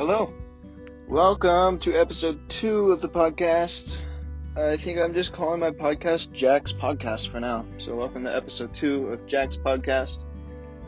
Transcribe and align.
Hello. 0.00 0.32
Welcome 1.08 1.78
to 1.80 1.94
episode 1.94 2.48
two 2.48 2.90
of 2.90 3.02
the 3.02 3.08
podcast. 3.10 3.98
I 4.56 4.78
think 4.78 4.98
I'm 4.98 5.12
just 5.12 5.34
calling 5.34 5.60
my 5.60 5.72
podcast 5.72 6.32
Jack's 6.32 6.72
Podcast 6.72 7.28
for 7.28 7.38
now. 7.38 7.66
So, 7.76 7.96
welcome 7.96 8.24
to 8.24 8.34
episode 8.34 8.74
two 8.74 9.08
of 9.08 9.26
Jack's 9.26 9.58
Podcast. 9.58 10.24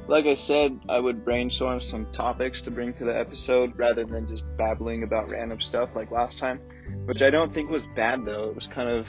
Like 0.09 0.25
I 0.25 0.35
said, 0.35 0.81
I 0.89 0.99
would 0.99 1.27
brainstorm 1.27 1.79
some 1.81 2.11
topics 2.13 2.63
to 2.63 2.71
bring 2.71 2.95
to 2.95 3.05
the 3.05 3.15
episode 3.15 3.79
rather 3.79 4.07
than 4.07 4.27
just 4.27 4.45
babbling 4.57 5.03
about 5.03 5.29
random 5.29 5.61
stuff 5.61 5.95
like 5.95 6.11
last 6.11 6.39
time, 6.39 6.59
which 7.05 7.21
I 7.21 7.29
don't 7.29 7.53
think 7.53 7.69
was 7.69 7.87
bad 7.89 8.25
though. 8.25 8.45
It 8.45 8.55
was 8.55 8.67
kind 8.67 8.89
of 8.89 9.07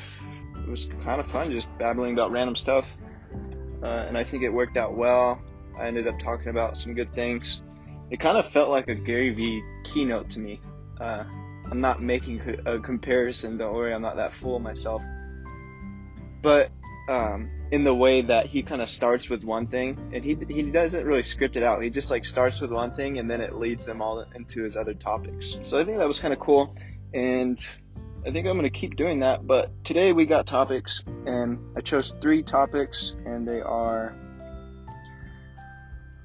it 0.58 0.70
was 0.70 0.84
kind 1.02 1.22
of 1.22 1.32
fun 1.32 1.50
just 1.50 1.70
babbling 1.78 2.12
about 2.12 2.30
random 2.30 2.58
stuff, 2.58 2.94
uh, 3.82 3.86
and 3.86 4.18
I 4.18 4.26
think 4.26 4.44
it 4.44 4.52
worked 4.52 4.76
out 4.76 4.98
well. 4.98 5.42
I 5.80 5.88
ended 5.88 6.10
up 6.10 6.20
talking 6.20 6.50
about 6.50 6.76
some 6.76 6.94
good 6.94 7.14
things. 7.14 7.64
It 8.10 8.20
kind 8.20 8.38
of 8.38 8.48
felt 8.50 8.70
like 8.70 8.90
a 8.90 8.96
Gary 8.96 9.32
Vee 9.32 9.64
keynote 9.84 10.30
to 10.32 10.40
me. 10.40 10.62
Uh, 11.00 11.24
I'm 11.70 11.82
not 11.82 12.02
making 12.02 12.42
a 12.66 12.80
comparison. 12.80 13.58
Don't 13.58 13.74
worry, 13.74 13.94
I'm 13.94 14.02
not 14.02 14.18
that 14.18 14.34
fool 14.34 14.60
myself. 14.60 15.02
But 16.42 16.72
um, 17.10 17.50
in 17.72 17.84
the 17.84 17.94
way 17.96 18.22
that 18.22 18.46
he 18.46 18.64
kind 18.64 18.82
of 18.82 18.90
starts 18.90 19.30
with 19.30 19.44
one 19.44 19.68
thing, 19.68 20.12
and 20.14 20.24
he 20.24 20.38
he 20.48 20.64
doesn't 20.64 21.06
really 21.06 21.24
script 21.24 21.56
it 21.56 21.64
out. 21.64 21.82
He 21.82 21.90
just 21.90 22.12
like 22.12 22.26
starts 22.26 22.62
with 22.62 22.72
one 22.72 22.96
thing, 22.96 23.20
and 23.20 23.30
then 23.30 23.42
it 23.42 23.56
leads 23.56 23.86
them 23.86 24.02
all 24.02 24.24
into 24.36 24.64
his 24.64 24.78
other 24.78 24.94
topics. 24.94 25.60
So 25.64 25.80
I 25.80 25.84
think 25.84 25.98
that 25.98 26.08
was 26.08 26.20
kind 26.20 26.34
of 26.34 26.40
cool, 26.40 26.76
and 27.14 27.60
I 28.26 28.32
think 28.32 28.48
I'm 28.48 28.56
gonna 28.56 28.70
keep 28.70 28.96
doing 28.96 29.20
that. 29.20 29.46
But 29.46 29.72
today 29.84 30.14
we 30.14 30.26
got 30.26 30.48
topics, 30.48 31.04
and 31.26 31.60
I 31.76 31.82
chose 31.82 32.12
three 32.22 32.44
topics, 32.44 33.16
and 33.26 33.48
they 33.48 33.62
are 33.62 34.14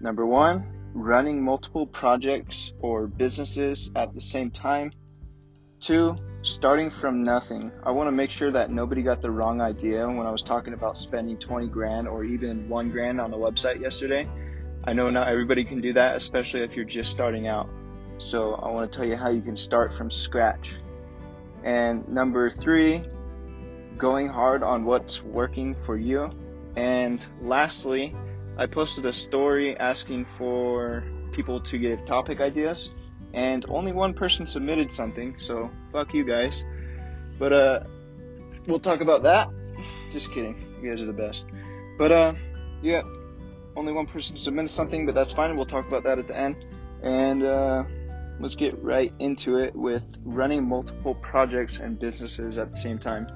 number 0.01 0.26
one, 0.26 0.65
running 1.02 1.43
multiple 1.43 1.87
projects 1.87 2.73
or 2.80 3.07
businesses 3.07 3.91
at 3.95 4.15
the 4.15 4.21
same 4.21 4.51
time. 4.51 4.93
Two, 5.80 6.16
starting 6.43 6.90
from 6.90 7.23
nothing. 7.23 7.71
I 7.85 7.93
want 7.93 8.09
to 8.09 8.13
make 8.13 8.30
sure 8.30 8.51
that 8.51 8.71
nobody 8.71 9.02
got 9.02 9.23
the 9.23 9.30
wrong 9.30 9.60
idea 9.60 10.07
when 10.09 10.27
I 10.27 10.30
was 10.30 10.43
talking 10.43 10.74
about 10.74 10.99
spending 10.99 11.37
20 11.37 11.68
grand 11.68 12.09
or 12.09 12.24
even 12.24 12.68
1 12.68 12.90
grand 12.90 13.21
on 13.21 13.32
a 13.32 13.37
website 13.37 13.80
yesterday. 13.80 14.29
I 14.85 14.93
know 14.93 15.10
not 15.10 15.29
everybody 15.29 15.65
can 15.65 15.80
do 15.80 15.93
that, 15.93 16.16
especially 16.16 16.63
if 16.63 16.74
you're 16.74 16.85
just 16.85 17.10
starting 17.10 17.46
out. 17.46 17.68
So 18.18 18.55
I 18.55 18.71
want 18.71 18.90
to 18.90 18.96
tell 18.96 19.07
you 19.07 19.16
how 19.16 19.29
you 19.29 19.40
can 19.40 19.57
start 19.57 19.95
from 19.95 20.10
scratch. 20.10 20.71
And 21.62 22.09
number 22.09 22.51
three, 22.51 23.05
going 23.96 24.29
hard 24.29 24.62
on 24.62 24.85
what's 24.85 25.23
working 25.23 25.77
for 25.85 25.96
you. 25.96 26.30
And 26.77 27.24
lastly, 27.40 28.15
I 28.59 28.66
posted 28.66 29.06
a 29.06 29.12
story 29.12 29.76
asking 29.76 30.26
for 30.37 31.04
people 31.30 31.60
to 31.60 31.78
give 31.78 32.04
topic 32.04 32.40
ideas 32.40 32.92
and 33.32 33.65
only 33.68 33.92
one 33.92 34.15
person 34.15 34.46
submitted 34.46 34.90
something, 34.90 35.38
so 35.38 35.70
fuck 35.92 36.12
you 36.12 36.24
guys. 36.24 36.65
But 37.38 37.52
uh, 37.52 37.80
we'll 38.66 38.80
talk 38.80 39.00
about 39.00 39.23
that. 39.23 39.48
Just 40.12 40.32
kidding, 40.32 40.76
you 40.82 40.90
guys 40.90 41.02
are 41.02 41.06
the 41.06 41.12
best. 41.12 41.46
But 41.98 42.10
uh, 42.10 42.34
yeah, 42.82 43.02
only 43.76 43.92
one 43.92 44.06
person 44.06 44.37
submitted 44.37 44.70
something, 44.70 45.06
but 45.06 45.15
that's 45.15 45.32
fine. 45.32 45.54
We'll 45.56 45.66
talk 45.66 45.87
about 45.87 46.02
that 46.04 46.18
at 46.18 46.26
the 46.26 46.37
end. 46.37 46.65
And 47.00 47.45
uh, 47.45 47.84
let's 48.40 48.56
get 48.56 48.82
right 48.82 49.12
into 49.20 49.59
it 49.59 49.76
with 49.76 50.02
running 50.24 50.68
multiple 50.68 51.15
projects 51.15 51.78
and 51.78 51.96
businesses 51.96 52.59
at 52.59 52.72
the 52.72 52.76
same 52.76 52.98
time. 52.98 53.28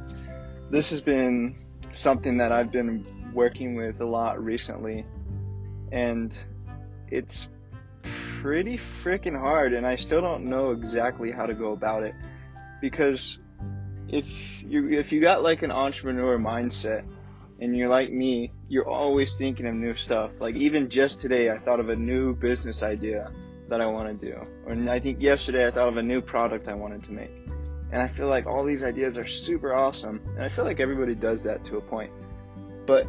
This 0.69 0.91
has 0.91 1.01
been 1.01 1.57
something 1.93 2.39
that 2.39 2.51
I've 2.51 2.73
been 2.73 3.05
working 3.33 3.75
with 3.75 4.01
a 4.01 4.07
lot 4.07 4.43
recently, 4.43 5.05
and 5.91 6.35
it's 7.09 7.49
pretty 8.03 8.77
freaking 8.77 9.39
hard, 9.39 9.73
and 9.73 9.87
I 9.87 9.97
still 9.97 10.21
don't 10.21 10.45
know 10.45 10.73
exactly 10.73 11.31
how 11.31 11.47
to 11.47 11.55
go 11.55 11.73
about 11.73 12.03
it. 12.03 12.15
Because 12.81 13.39
if 14.09 14.27
you 14.63 14.91
if 14.91 15.13
you 15.13 15.21
got 15.21 15.43
like 15.43 15.63
an 15.63 15.71
entrepreneur 15.71 16.39
mindset, 16.39 17.05
and 17.61 17.77
you're 17.77 17.89
like 17.89 18.13
me, 18.13 18.53
you're 18.69 18.89
always 18.89 19.35
thinking 19.35 19.67
of 19.67 19.75
new 19.75 19.95
stuff. 19.95 20.33
Like 20.41 20.57
even 20.57 20.89
just 20.89 21.21
today, 21.21 21.51
I 21.51 21.59
thought 21.59 21.81
of 21.81 21.89
a 21.89 21.97
new 21.97 22.35
business 22.35 22.83
idea 22.83 23.31
that 23.69 23.81
I 23.81 23.87
want 23.87 24.21
to 24.21 24.27
do, 24.27 24.47
and 24.67 24.91
I 24.91 24.99
think 24.99 25.23
yesterday 25.23 25.67
I 25.67 25.71
thought 25.71 25.89
of 25.89 25.97
a 25.97 26.03
new 26.03 26.21
product 26.21 26.69
I 26.69 26.75
wanted 26.75 27.05
to 27.05 27.13
make. 27.13 27.31
And 27.93 28.01
I 28.01 28.09
feel 28.09 28.27
like 28.27 28.47
all 28.47 28.65
these 28.65 28.83
ideas 28.83 29.19
are 29.19 29.27
super 29.27 29.75
awesome, 29.75 30.21
and 30.35 30.43
I 30.43 30.49
feel 30.49 30.65
like 30.65 30.81
everybody 30.81 31.15
does 31.15 31.45
that 31.45 31.63
to 31.67 31.77
a 31.77 31.81
point. 31.81 32.11
But 32.87 33.07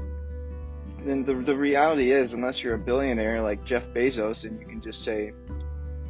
then 1.06 1.24
the, 1.24 1.34
the 1.34 1.56
reality 1.56 2.12
is, 2.12 2.34
unless 2.34 2.64
you're 2.64 2.76
a 2.76 2.80
billionaire 2.80 3.42
like 3.42 3.64
Jeff 3.64 3.86
Bezos 3.88 4.46
and 4.46 4.60
you 4.60 4.66
can 4.66 4.82
just 4.82 5.04
say, 5.04 5.34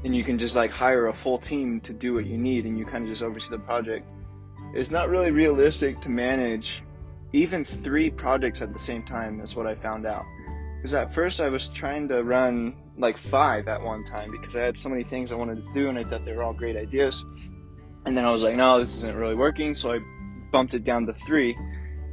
and 0.03 0.15
you 0.15 0.23
can 0.23 0.37
just 0.37 0.55
like 0.55 0.71
hire 0.71 1.07
a 1.07 1.13
full 1.13 1.37
team 1.37 1.79
to 1.81 1.93
do 1.93 2.13
what 2.13 2.25
you 2.25 2.37
need 2.37 2.65
and 2.65 2.77
you 2.77 2.85
kind 2.85 3.03
of 3.03 3.09
just 3.09 3.23
oversee 3.23 3.49
the 3.49 3.59
project, 3.59 4.05
it's 4.73 4.91
not 4.91 5.09
really 5.09 5.31
realistic 5.31 6.01
to 6.01 6.09
manage 6.09 6.83
even 7.31 7.65
three 7.65 8.09
projects 8.09 8.61
at 8.61 8.73
the 8.73 8.79
same 8.79 9.03
time, 9.03 9.39
is 9.41 9.55
what 9.55 9.65
I 9.65 9.75
found 9.75 10.05
out. 10.05 10.25
Because 10.77 10.93
at 10.93 11.13
first 11.13 11.39
I 11.39 11.49
was 11.49 11.69
trying 11.69 12.07
to 12.09 12.23
run 12.23 12.75
like 12.97 13.17
five 13.17 13.67
at 13.67 13.81
one 13.81 14.03
time 14.03 14.29
because 14.31 14.55
I 14.55 14.61
had 14.61 14.77
so 14.77 14.89
many 14.89 15.03
things 15.03 15.31
I 15.31 15.35
wanted 15.35 15.65
to 15.65 15.73
do 15.73 15.89
and 15.89 15.97
I 15.97 16.03
thought 16.03 16.25
they 16.25 16.33
were 16.33 16.43
all 16.43 16.53
great 16.53 16.75
ideas. 16.75 17.25
And 18.05 18.15
then 18.17 18.25
I 18.25 18.31
was 18.31 18.43
like, 18.43 18.55
no, 18.55 18.79
this 18.79 18.97
isn't 18.97 19.15
really 19.15 19.35
working, 19.35 19.73
so 19.73 19.93
I 19.93 19.99
bumped 20.51 20.73
it 20.73 20.83
down 20.83 21.05
to 21.07 21.13
three 21.13 21.57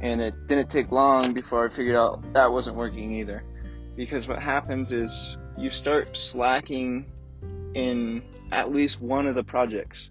and 0.01 0.19
it 0.19 0.47
didn't 0.47 0.69
take 0.69 0.91
long 0.91 1.33
before 1.33 1.65
I 1.65 1.69
figured 1.69 1.95
out 1.95 2.33
that 2.33 2.51
wasn't 2.51 2.75
working 2.75 3.13
either. 3.19 3.43
Because 3.95 4.27
what 4.27 4.41
happens 4.41 4.91
is 4.91 5.37
you 5.57 5.69
start 5.69 6.17
slacking 6.17 7.05
in 7.75 8.23
at 8.51 8.71
least 8.71 8.99
one 8.99 9.27
of 9.27 9.35
the 9.35 9.43
projects. 9.43 10.09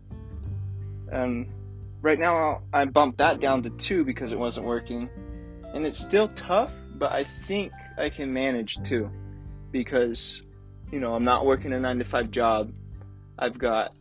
And 1.11 1.49
right 2.03 2.19
now 2.19 2.63
I 2.73 2.85
bumped 2.85 3.19
that 3.19 3.41
down 3.41 3.65
to 3.65 3.71
two 3.71 4.05
because 4.05 4.31
it 4.31 4.39
wasn't 4.39 4.67
working. 4.67 5.11
And 5.75 5.85
it's 5.85 5.99
still 5.99 6.29
tough, 6.29 6.73
but 6.95 7.11
I 7.11 7.25
think 7.25 7.73
I 7.99 8.11
can 8.11 8.33
manage 8.33 8.79
two. 8.85 9.11
Because, 9.73 10.43
you 10.93 11.01
know, 11.01 11.15
I'm 11.15 11.25
not 11.25 11.45
working 11.47 11.73
a 11.73 11.81
9 11.81 11.99
to 11.99 12.05
5 12.05 12.31
job. 12.31 12.73
I've 13.37 13.59
got 13.59 13.93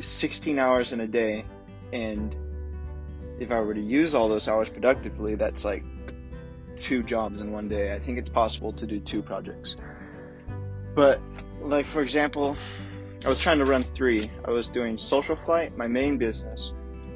16 0.00 0.58
hours 0.58 0.94
in 0.94 1.00
a 1.00 1.06
day 1.06 1.44
and 1.92 2.34
if 3.38 3.50
I 3.50 3.60
were 3.60 3.74
to 3.74 3.80
use 3.80 4.14
all 4.14 4.28
those 4.28 4.48
hours 4.48 4.68
productively, 4.68 5.34
that's 5.34 5.64
like 5.64 5.84
two 6.76 7.02
jobs 7.02 7.40
in 7.40 7.52
one 7.52 7.68
day. 7.68 7.94
I 7.94 7.98
think 7.98 8.18
it's 8.18 8.28
possible 8.28 8.72
to 8.74 8.86
do 8.86 9.00
two 9.00 9.22
projects. 9.22 9.76
But 10.94 11.20
like 11.60 11.86
for 11.86 12.00
example, 12.00 12.56
I 13.24 13.28
was 13.28 13.38
trying 13.38 13.58
to 13.58 13.64
run 13.64 13.84
three. 13.94 14.30
I 14.44 14.50
was 14.50 14.70
doing 14.70 14.98
Social 14.98 15.36
Flight, 15.36 15.76
my 15.76 15.86
main 15.86 16.18
business, 16.18 16.72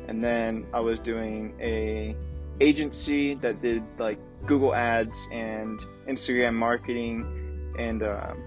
and 0.09 0.23
then 0.25 0.67
I 0.73 0.81
was 0.81 0.99
doing 0.99 1.55
a 1.61 2.17
agency 2.61 3.35
that 3.37 3.63
did 3.63 3.83
like 3.99 4.19
Google 4.47 4.75
Ads 4.75 5.29
and 5.33 5.81
Instagram 6.07 6.55
marketing, 6.55 7.75
and 7.79 8.03
um, 8.03 8.43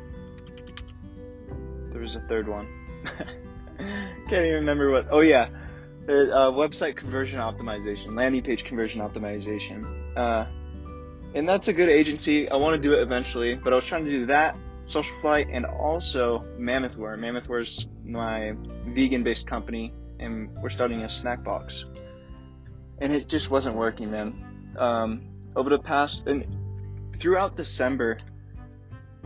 there 1.91 2.01
was 2.01 2.15
a 2.15 2.21
third 2.21 2.47
one. 2.47 2.67
Can't 3.77 4.31
even 4.31 4.53
remember 4.53 4.91
what. 4.91 5.07
Oh 5.09 5.21
yeah, 5.21 5.49
uh, 6.07 6.51
website 6.51 6.95
conversion 6.95 7.39
optimization, 7.39 8.15
landing 8.15 8.41
page 8.41 8.63
conversion 8.63 9.01
optimization. 9.01 9.85
Uh, 10.17 10.45
and 11.35 11.47
that's 11.47 11.67
a 11.67 11.73
good 11.73 11.89
agency. 11.89 12.49
I 12.49 12.55
want 12.57 12.75
to 12.75 12.81
do 12.81 12.93
it 12.93 13.01
eventually, 13.01 13.55
but 13.55 13.73
I 13.73 13.75
was 13.75 13.85
trying 13.85 14.05
to 14.05 14.11
do 14.11 14.25
that, 14.27 14.57
Social 14.85 15.15
Flight, 15.21 15.47
and 15.51 15.65
also 15.65 16.39
Mammothware. 16.59 17.61
Is 17.61 17.87
my 18.03 18.53
vegan-based 18.93 19.47
company, 19.47 19.93
and 20.19 20.49
we're 20.61 20.69
starting 20.69 21.01
a 21.01 21.09
snack 21.09 21.43
box. 21.43 21.85
And 22.99 23.13
it 23.13 23.27
just 23.27 23.49
wasn't 23.49 23.75
working, 23.75 24.11
man. 24.11 24.75
Um, 24.77 25.21
over 25.55 25.69
the 25.69 25.79
past 25.79 26.27
and 26.27 26.45
throughout 27.17 27.55
December 27.55 28.19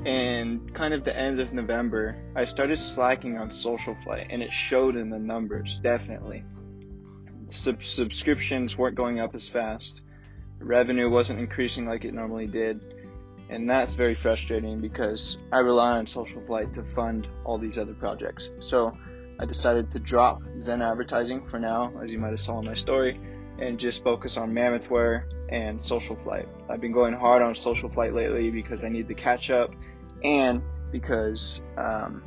and 0.06 0.74
kind 0.74 0.94
of 0.94 1.04
the 1.04 1.18
end 1.18 1.40
of 1.40 1.54
November, 1.54 2.18
I 2.36 2.46
started 2.46 2.80
slacking 2.80 3.38
on 3.38 3.52
Social 3.52 3.98
Flight, 4.04 4.28
and 4.30 4.42
it 4.42 4.54
showed 4.54 4.96
in 4.96 5.10
the 5.10 5.20
numbers, 5.20 5.80
definitely 5.80 6.44
sub- 7.50 7.84
subscriptions 7.84 8.78
weren't 8.78 8.96
going 8.96 9.20
up 9.20 9.36
as 9.36 9.48
fast. 9.48 10.02
Revenue 10.60 11.10
wasn't 11.10 11.40
increasing 11.40 11.86
like 11.86 12.06
it 12.06 12.14
normally 12.14 12.48
did. 12.48 12.80
And 13.50 13.70
that's 13.70 13.94
very 13.94 14.16
frustrating 14.16 14.82
because 14.82 15.38
I 15.52 15.60
rely 15.60 15.98
on 15.98 16.06
Social 16.06 16.42
Flight 16.42 16.74
to 16.74 16.84
fund 16.84 17.28
all 17.46 17.58
these 17.58 17.78
other 17.78 17.94
projects. 17.94 18.50
So 18.60 18.98
I 19.40 19.46
decided 19.46 19.92
to 19.92 20.00
drop 20.00 20.42
Zen 20.58 20.82
advertising 20.82 21.46
for 21.48 21.60
now, 21.60 21.94
as 22.02 22.12
you 22.12 22.20
might 22.20 22.32
have 22.32 22.40
saw 22.40 22.60
in 22.60 22.66
my 22.66 22.74
story, 22.74 23.18
and 23.60 23.80
just 23.80 24.04
focus 24.04 24.36
on 24.36 24.52
Mammothware 24.52 25.24
and 25.50 25.82
Social 25.82 26.16
Flight. 26.18 26.48
I've 26.70 26.82
been 26.82 26.92
going 26.92 27.14
hard 27.14 27.42
on 27.42 27.56
Social 27.56 27.90
Flight 27.90 28.14
lately 28.14 28.50
because 28.50 28.84
I 28.84 28.90
need 28.90 29.08
to 29.08 29.14
catch 29.14 29.50
up 29.50 29.72
and 30.24 30.62
because 30.92 31.62
um, 31.78 32.24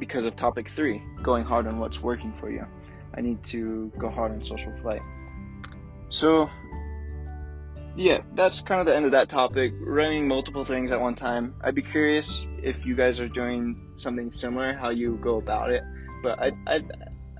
because 0.00 0.24
of 0.24 0.34
topic 0.34 0.68
three, 0.68 1.02
going 1.22 1.44
hard 1.44 1.66
on 1.66 1.78
what's 1.78 2.02
working 2.02 2.32
for 2.32 2.50
you. 2.50 2.66
I 3.14 3.20
need 3.20 3.42
to 3.44 3.92
go 3.98 4.08
hard 4.08 4.32
on 4.32 4.42
social 4.42 4.72
flight. 4.80 5.02
So, 6.08 6.50
yeah, 7.96 8.22
that's 8.34 8.62
kind 8.62 8.80
of 8.80 8.86
the 8.86 8.96
end 8.96 9.04
of 9.04 9.12
that 9.12 9.28
topic. 9.28 9.72
Running 9.80 10.26
multiple 10.26 10.64
things 10.64 10.90
at 10.90 11.00
one 11.00 11.14
time. 11.14 11.54
I'd 11.60 11.74
be 11.74 11.82
curious 11.82 12.46
if 12.62 12.86
you 12.86 12.96
guys 12.96 13.20
are 13.20 13.28
doing 13.28 13.92
something 13.96 14.30
similar, 14.30 14.72
how 14.72 14.90
you 14.90 15.16
go 15.16 15.36
about 15.36 15.70
it. 15.70 15.82
But 16.22 16.40
I, 16.40 16.52
I, 16.66 16.82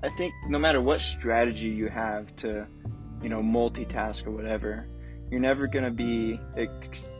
I 0.03 0.09
think 0.09 0.33
no 0.47 0.59
matter 0.59 0.81
what 0.81 1.01
strategy 1.01 1.69
you 1.69 1.87
have 1.87 2.33
to, 2.37 2.67
you 3.21 3.29
know, 3.29 3.41
multitask 3.41 4.25
or 4.25 4.31
whatever, 4.31 4.87
you're 5.29 5.39
never 5.39 5.67
going 5.67 5.85
to 5.85 5.91
be 5.91 6.39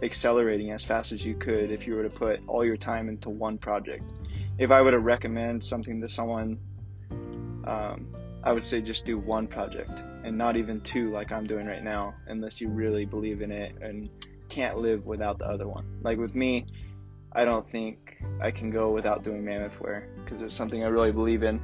accelerating 0.03 0.71
as 0.71 0.83
fast 0.83 1.13
as 1.13 1.25
you 1.25 1.35
could 1.35 1.71
if 1.71 1.87
you 1.87 1.95
were 1.95 2.03
to 2.03 2.09
put 2.09 2.41
all 2.47 2.65
your 2.65 2.75
time 2.75 3.07
into 3.07 3.29
one 3.29 3.57
project. 3.57 4.03
If 4.61 4.69
I 4.69 4.83
were 4.83 4.91
to 4.91 4.99
recommend 4.99 5.63
something 5.63 6.01
to 6.01 6.07
someone, 6.07 6.59
um, 7.65 8.11
I 8.43 8.51
would 8.51 8.63
say 8.63 8.79
just 8.79 9.07
do 9.07 9.17
one 9.17 9.47
project 9.47 9.89
and 10.23 10.37
not 10.37 10.55
even 10.55 10.81
two 10.81 11.09
like 11.09 11.31
I'm 11.31 11.47
doing 11.47 11.65
right 11.65 11.83
now, 11.83 12.13
unless 12.27 12.61
you 12.61 12.69
really 12.69 13.05
believe 13.05 13.41
in 13.41 13.51
it 13.51 13.73
and 13.81 14.07
can't 14.49 14.77
live 14.77 15.03
without 15.07 15.39
the 15.39 15.45
other 15.45 15.67
one. 15.67 15.97
Like 16.03 16.19
with 16.19 16.35
me, 16.35 16.67
I 17.31 17.43
don't 17.43 17.67
think 17.71 18.21
I 18.39 18.51
can 18.51 18.69
go 18.69 18.91
without 18.91 19.23
doing 19.23 19.43
Mammoth 19.43 19.81
Wear 19.81 20.07
because 20.23 20.43
it's 20.43 20.53
something 20.53 20.83
I 20.83 20.89
really 20.89 21.11
believe 21.11 21.41
in. 21.41 21.59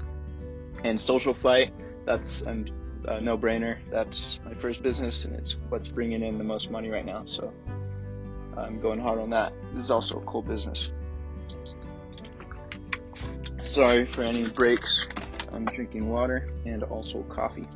And 0.83 0.99
Social 0.99 1.35
Flight, 1.35 1.75
that's 2.03 2.41
a, 2.41 2.65
a 3.05 3.21
no 3.21 3.37
brainer. 3.37 3.77
That's 3.91 4.39
my 4.43 4.55
first 4.55 4.81
business 4.81 5.23
and 5.25 5.35
it's 5.35 5.55
what's 5.69 5.87
bringing 5.87 6.23
in 6.23 6.39
the 6.39 6.43
most 6.43 6.71
money 6.71 6.89
right 6.89 7.05
now. 7.05 7.25
So 7.27 7.53
I'm 8.57 8.79
going 8.79 8.99
hard 8.99 9.19
on 9.19 9.29
that. 9.29 9.53
It's 9.77 9.91
also 9.91 10.17
a 10.17 10.23
cool 10.23 10.41
business. 10.41 10.89
Sorry 13.67 14.05
for 14.05 14.23
any 14.23 14.47
breaks. 14.47 15.07
I'm 15.51 15.65
drinking 15.65 16.09
water 16.09 16.47
and 16.65 16.83
also 16.83 17.23
coffee. 17.23 17.67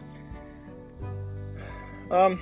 Um, 2.10 2.42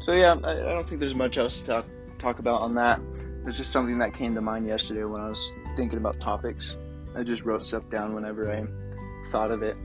so 0.00 0.12
yeah, 0.12 0.36
I, 0.42 0.52
I 0.52 0.72
don't 0.72 0.88
think 0.88 1.00
there's 1.00 1.14
much 1.14 1.36
else 1.36 1.60
to 1.60 1.66
talk, 1.66 1.86
talk 2.18 2.38
about 2.38 2.62
on 2.62 2.74
that. 2.76 3.00
It's 3.46 3.58
just 3.58 3.72
something 3.72 3.98
that 3.98 4.14
came 4.14 4.34
to 4.34 4.40
mind 4.40 4.66
yesterday 4.66 5.04
when 5.04 5.20
I 5.20 5.28
was 5.28 5.52
thinking 5.76 5.98
about 5.98 6.18
topics. 6.18 6.78
I 7.14 7.22
just 7.24 7.44
wrote 7.44 7.64
stuff 7.64 7.88
down 7.90 8.14
whenever 8.14 8.50
I 8.50 8.64
thought 9.30 9.50
of 9.50 9.62
it. 9.62 9.76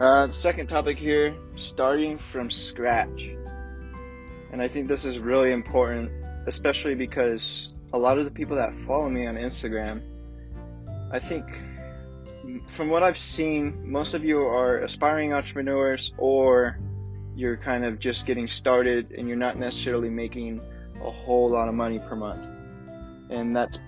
Uh, 0.00 0.30
second 0.32 0.66
topic 0.66 0.98
here, 0.98 1.34
starting 1.56 2.18
from 2.18 2.50
scratch. 2.50 3.30
And 4.52 4.60
I 4.60 4.68
think 4.68 4.86
this 4.86 5.06
is 5.06 5.18
really 5.18 5.52
important, 5.52 6.10
especially 6.46 6.94
because 6.94 7.72
a 7.94 7.98
lot 7.98 8.18
of 8.18 8.24
the 8.24 8.30
people 8.30 8.56
that 8.56 8.74
follow 8.86 9.08
me 9.08 9.26
on 9.26 9.36
Instagram, 9.36 10.02
I 11.10 11.18
think 11.18 11.44
from 12.70 12.88
what 12.88 13.02
I've 13.02 13.18
seen, 13.18 13.90
most 13.90 14.14
of 14.14 14.24
you 14.24 14.40
are 14.40 14.78
aspiring 14.78 15.32
entrepreneurs 15.32 16.12
or 16.18 16.78
you're 17.34 17.56
kind 17.56 17.84
of 17.84 17.98
just 17.98 18.26
getting 18.26 18.48
started 18.48 19.12
and 19.12 19.28
you're 19.28 19.36
not 19.36 19.58
necessarily 19.58 20.08
making 20.08 20.60
a 21.02 21.10
whole 21.10 21.50
lot 21.50 21.68
of 21.68 21.74
money 21.74 21.98
per 21.98 22.16
month. 22.16 22.40
And 23.30 23.54
that's 23.54 23.78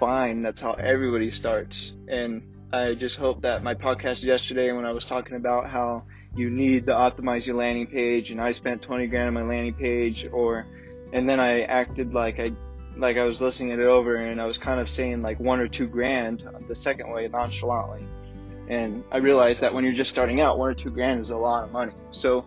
fine. 0.00 0.42
That's 0.42 0.60
how 0.60 0.72
everybody 0.72 1.30
starts. 1.30 1.92
And 2.08 2.42
I 2.72 2.94
just 2.94 3.16
hope 3.16 3.42
that 3.42 3.62
my 3.62 3.74
podcast 3.74 4.22
yesterday 4.22 4.72
when 4.72 4.84
I 4.84 4.92
was 4.92 5.04
talking 5.04 5.36
about 5.36 5.68
how 5.68 6.04
you 6.34 6.50
need 6.50 6.86
to 6.86 6.92
optimize 6.92 7.46
your 7.46 7.56
landing 7.56 7.86
page 7.86 8.30
and 8.30 8.40
I 8.40 8.52
spent 8.52 8.82
20 8.82 9.06
grand 9.06 9.28
on 9.28 9.34
my 9.34 9.42
landing 9.42 9.74
page 9.74 10.26
or 10.32 10.66
and 11.12 11.28
then 11.28 11.38
I 11.38 11.62
acted 11.62 12.12
like 12.12 12.40
I 12.40 12.46
like 12.96 13.16
I 13.16 13.24
was 13.24 13.40
listening 13.40 13.72
it 13.72 13.80
over 13.80 14.16
and 14.16 14.40
I 14.40 14.46
was 14.46 14.58
kind 14.58 14.80
of 14.80 14.88
saying 14.88 15.22
like 15.22 15.40
one 15.40 15.60
or 15.60 15.68
two 15.68 15.86
grand 15.86 16.48
the 16.68 16.74
second 16.74 17.10
way 17.10 17.28
nonchalantly. 17.28 18.06
And 18.68 19.04
I 19.12 19.18
realized 19.18 19.60
that 19.60 19.74
when 19.74 19.84
you're 19.84 19.92
just 19.92 20.10
starting 20.10 20.40
out, 20.40 20.58
one 20.58 20.70
or 20.70 20.74
two 20.74 20.90
grand 20.90 21.20
is 21.20 21.30
a 21.30 21.36
lot 21.36 21.64
of 21.64 21.72
money. 21.72 21.92
So 22.12 22.46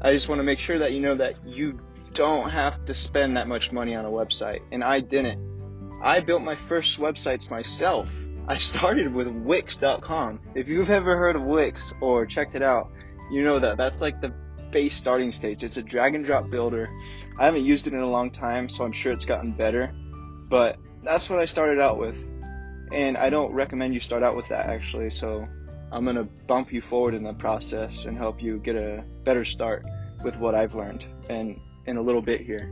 I 0.00 0.12
just 0.12 0.28
want 0.28 0.38
to 0.38 0.44
make 0.44 0.58
sure 0.58 0.78
that 0.78 0.92
you 0.92 1.00
know 1.00 1.14
that 1.16 1.44
you 1.46 1.80
don't 2.12 2.50
have 2.50 2.84
to 2.84 2.94
spend 2.94 3.36
that 3.36 3.48
much 3.48 3.72
money 3.72 3.94
on 3.94 4.04
a 4.04 4.10
website. 4.10 4.60
And 4.70 4.84
I 4.84 5.00
didn't. 5.00 5.54
I 6.02 6.20
built 6.20 6.42
my 6.42 6.54
first 6.54 7.00
websites 7.00 7.50
myself. 7.50 8.08
I 8.46 8.58
started 8.58 9.12
with 9.12 9.26
Wix.com. 9.26 10.40
If 10.54 10.68
you've 10.68 10.90
ever 10.90 11.16
heard 11.16 11.34
of 11.34 11.42
Wix 11.42 11.92
or 12.00 12.26
checked 12.26 12.54
it 12.54 12.62
out, 12.62 12.92
you 13.32 13.42
know 13.42 13.58
that 13.58 13.78
that's 13.78 14.02
like 14.02 14.20
the 14.20 14.34
base 14.70 14.94
starting 14.94 15.32
stage. 15.32 15.64
It's 15.64 15.78
a 15.78 15.82
drag 15.82 16.14
and 16.14 16.24
drop 16.24 16.50
builder. 16.50 16.90
I 17.38 17.46
haven't 17.46 17.64
used 17.64 17.86
it 17.86 17.92
in 17.92 18.00
a 18.00 18.10
long 18.10 18.30
time, 18.30 18.68
so 18.68 18.84
I'm 18.84 18.92
sure 18.92 19.12
it's 19.12 19.24
gotten 19.24 19.52
better. 19.52 19.92
But 20.48 20.78
that's 21.02 21.28
what 21.28 21.38
I 21.38 21.44
started 21.44 21.80
out 21.80 21.98
with 21.98 22.16
and 22.94 23.16
I 23.16 23.28
don't 23.28 23.52
recommend 23.52 23.92
you 23.92 24.00
start 24.00 24.22
out 24.22 24.36
with 24.36 24.48
that 24.48 24.66
actually. 24.66 25.10
So 25.10 25.46
I'm 25.92 26.04
gonna 26.04 26.24
bump 26.46 26.72
you 26.72 26.80
forward 26.80 27.14
in 27.14 27.22
the 27.22 27.34
process 27.34 28.04
and 28.06 28.16
help 28.16 28.42
you 28.42 28.58
get 28.58 28.76
a 28.76 29.04
better 29.24 29.44
start 29.44 29.84
with 30.22 30.36
what 30.38 30.54
I've 30.54 30.74
learned 30.74 31.06
and 31.28 31.58
in 31.86 31.96
a 31.96 32.02
little 32.02 32.22
bit 32.22 32.40
here. 32.40 32.70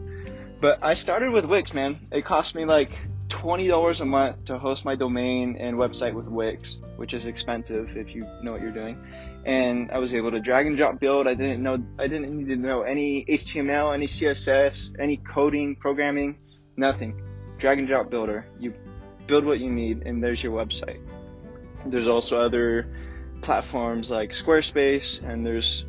But 0.61 0.79
I 0.83 0.95
started 0.95 1.33
with 1.33 1.45
Wix, 1.45 1.75
man. 1.75 2.07
It 2.13 2.25
cost 2.25 2.55
me 2.55 2.65
like 2.65 2.91
twenty 3.29 3.67
dollars 3.67 4.01
a 4.01 4.05
month 4.05 4.45
to 4.47 4.59
host 4.59 4.85
my 4.85 4.95
domain 4.95 5.57
and 5.59 5.77
website 5.77 6.15
with 6.15 6.29
Wix, 6.29 6.79
which 6.97 7.15
is 7.15 7.27
expensive 7.27 7.97
if 7.97 8.15
you 8.15 8.27
know 8.43 8.53
what 8.53 8.61
you're 8.61 8.71
doing. 8.71 8.97
And 9.45 9.91
I 9.91 9.99
was 9.99 10.15
able 10.15 10.31
to 10.31 10.41
drag 10.41 10.67
and 10.67 10.77
drop 10.77 11.01
build. 11.01 11.27
I 11.27 11.35
didn't 11.35 11.63
know 11.63 11.83
I 11.99 12.07
didn't 12.07 12.37
need 12.37 12.49
to 12.49 12.57
know 12.57 12.83
any 12.83 13.25
HTML, 13.25 13.93
any 13.93 14.07
CSS, 14.07 14.95
any 15.01 15.17
coding, 15.17 15.77
programming, 15.77 16.39
nothing. 16.77 17.21
Drag 17.59 17.79
and 17.79 17.89
drop 17.89 18.11
builder. 18.11 18.47
You 18.59 18.75
build 19.27 19.45
what 19.45 19.61
you 19.61 19.71
need, 19.71 20.03
and 20.07 20.23
there's 20.23 20.43
your 20.43 20.53
website. 20.53 21.01
There's 21.87 22.09
also 22.09 22.41
other 22.41 22.87
platforms 23.41 24.11
like 24.11 24.31
Squarespace, 24.31 25.23
and 25.23 25.45
there's 25.45 25.85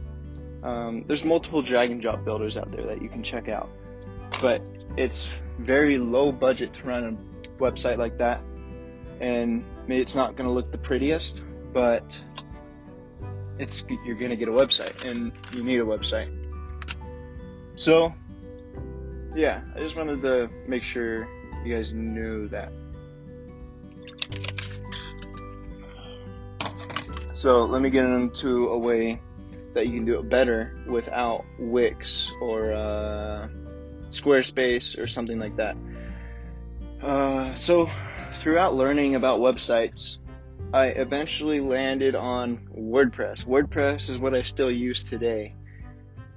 um, 0.64 1.04
there's 1.08 1.24
multiple 1.24 1.62
drag 1.62 1.92
and 1.92 2.02
drop 2.02 2.24
builders 2.24 2.58
out 2.58 2.72
there 2.72 2.86
that 2.86 3.02
you 3.02 3.10
can 3.10 3.22
check 3.22 3.50
out. 3.50 3.70
But 4.42 4.62
it's 4.98 5.30
very 5.60 5.98
low 5.98 6.32
budget 6.32 6.74
to 6.74 6.84
run 6.84 7.04
a 7.04 7.62
website 7.62 7.98
like 7.98 8.18
that, 8.18 8.42
and 9.20 9.64
maybe 9.88 10.02
it's 10.02 10.16
not 10.16 10.36
going 10.36 10.48
to 10.48 10.54
look 10.54 10.72
the 10.72 10.78
prettiest, 10.78 11.44
but 11.74 12.20
it's 13.60 13.84
you're 14.06 14.16
to 14.32 14.36
get 14.36 14.48
a 14.48 14.52
website, 14.52 15.06
and 15.06 15.32
you 15.52 15.64
need 15.64 15.80
a 15.80 15.86
website. 15.86 16.32
So, 17.76 18.14
yeah, 19.36 19.62
I 19.76 19.80
just 19.80 19.96
wanted 19.96 20.22
to 20.22 20.50
make 20.68 20.84
sure 20.84 21.28
you 21.66 21.76
guys 21.76 21.94
knew 21.94 22.48
that. 22.50 22.72
So 27.34 27.66
let 27.66 27.82
me 27.82 27.90
get 27.90 28.06
into 28.06 28.70
a 28.70 28.78
way 28.78 29.20
that 29.74 29.88
you 29.88 29.94
can 29.94 30.06
do 30.06 30.20
it 30.20 30.30
better 30.30 30.76
without 30.88 31.44
Wix 31.60 32.32
or 32.42 32.72
uh, 32.72 33.50
Squarespace 34.10 34.98
or 34.98 35.08
something 35.08 35.40
like 35.40 35.56
that. 35.58 35.76
Uh, 37.02 37.54
so 37.56 37.90
throughout 38.36 38.76
learning 38.76 39.16
about 39.16 39.40
websites, 39.40 40.20
I 40.72 40.88
eventually 40.88 41.60
landed 41.60 42.16
on 42.16 42.68
WordPress. 42.76 43.46
WordPress 43.46 44.10
is 44.10 44.18
what 44.18 44.34
I 44.34 44.44
still 44.44 44.72
use 44.72 45.04
today. 45.04 45.56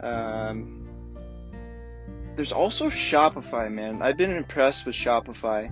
Um, 0.01 0.89
there's 2.35 2.53
also 2.53 2.91
Shopify, 2.91 3.71
man. 3.73 4.03
I've 4.03 4.17
been 4.17 4.37
impressed 4.37 4.85
with 4.85 4.95
Shopify 4.95 5.71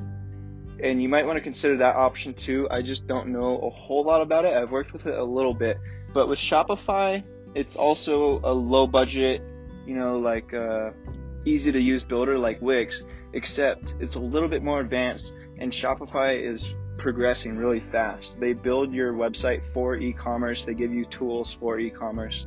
and 0.83 1.03
you 1.03 1.09
might 1.09 1.27
want 1.27 1.37
to 1.37 1.43
consider 1.43 1.77
that 1.79 1.97
option 1.97 2.35
too. 2.35 2.69
I 2.71 2.83
just 2.83 3.07
don't 3.07 3.29
know 3.29 3.59
a 3.59 3.71
whole 3.71 4.05
lot 4.05 4.23
about 4.23 4.45
it. 4.45 4.57
I've 4.57 4.71
worked 4.71 4.93
with 4.93 5.07
it 5.07 5.15
a 5.15 5.25
little 5.25 5.55
bit, 5.55 5.79
but 6.13 6.29
with 6.29 6.39
Shopify, 6.39 7.23
it's 7.55 7.77
also 7.77 8.41
a 8.43 8.53
low 8.53 8.87
budget, 8.87 9.43
you 9.87 9.95
know, 9.95 10.19
like 10.19 10.53
uh, 10.53 10.91
easy 11.45 11.71
to 11.71 11.81
use 11.81 12.05
builder 12.05 12.39
like 12.39 12.61
Wix, 12.61 13.03
except 13.33 13.95
it's 14.01 14.17
a 14.17 14.21
little 14.21 14.49
bit 14.49 14.63
more 14.63 14.81
advanced, 14.81 15.33
and 15.59 15.73
Shopify 15.73 16.41
is 16.41 16.75
progressing 16.97 17.57
really 17.57 17.81
fast. 17.81 18.39
They 18.41 18.53
build 18.53 18.93
your 18.93 19.13
website 19.13 19.63
for 19.73 19.97
e-commerce. 19.97 20.65
They 20.65 20.75
give 20.75 20.93
you 20.93 21.05
tools 21.05 21.53
for 21.53 21.79
e-commerce. 21.79 22.47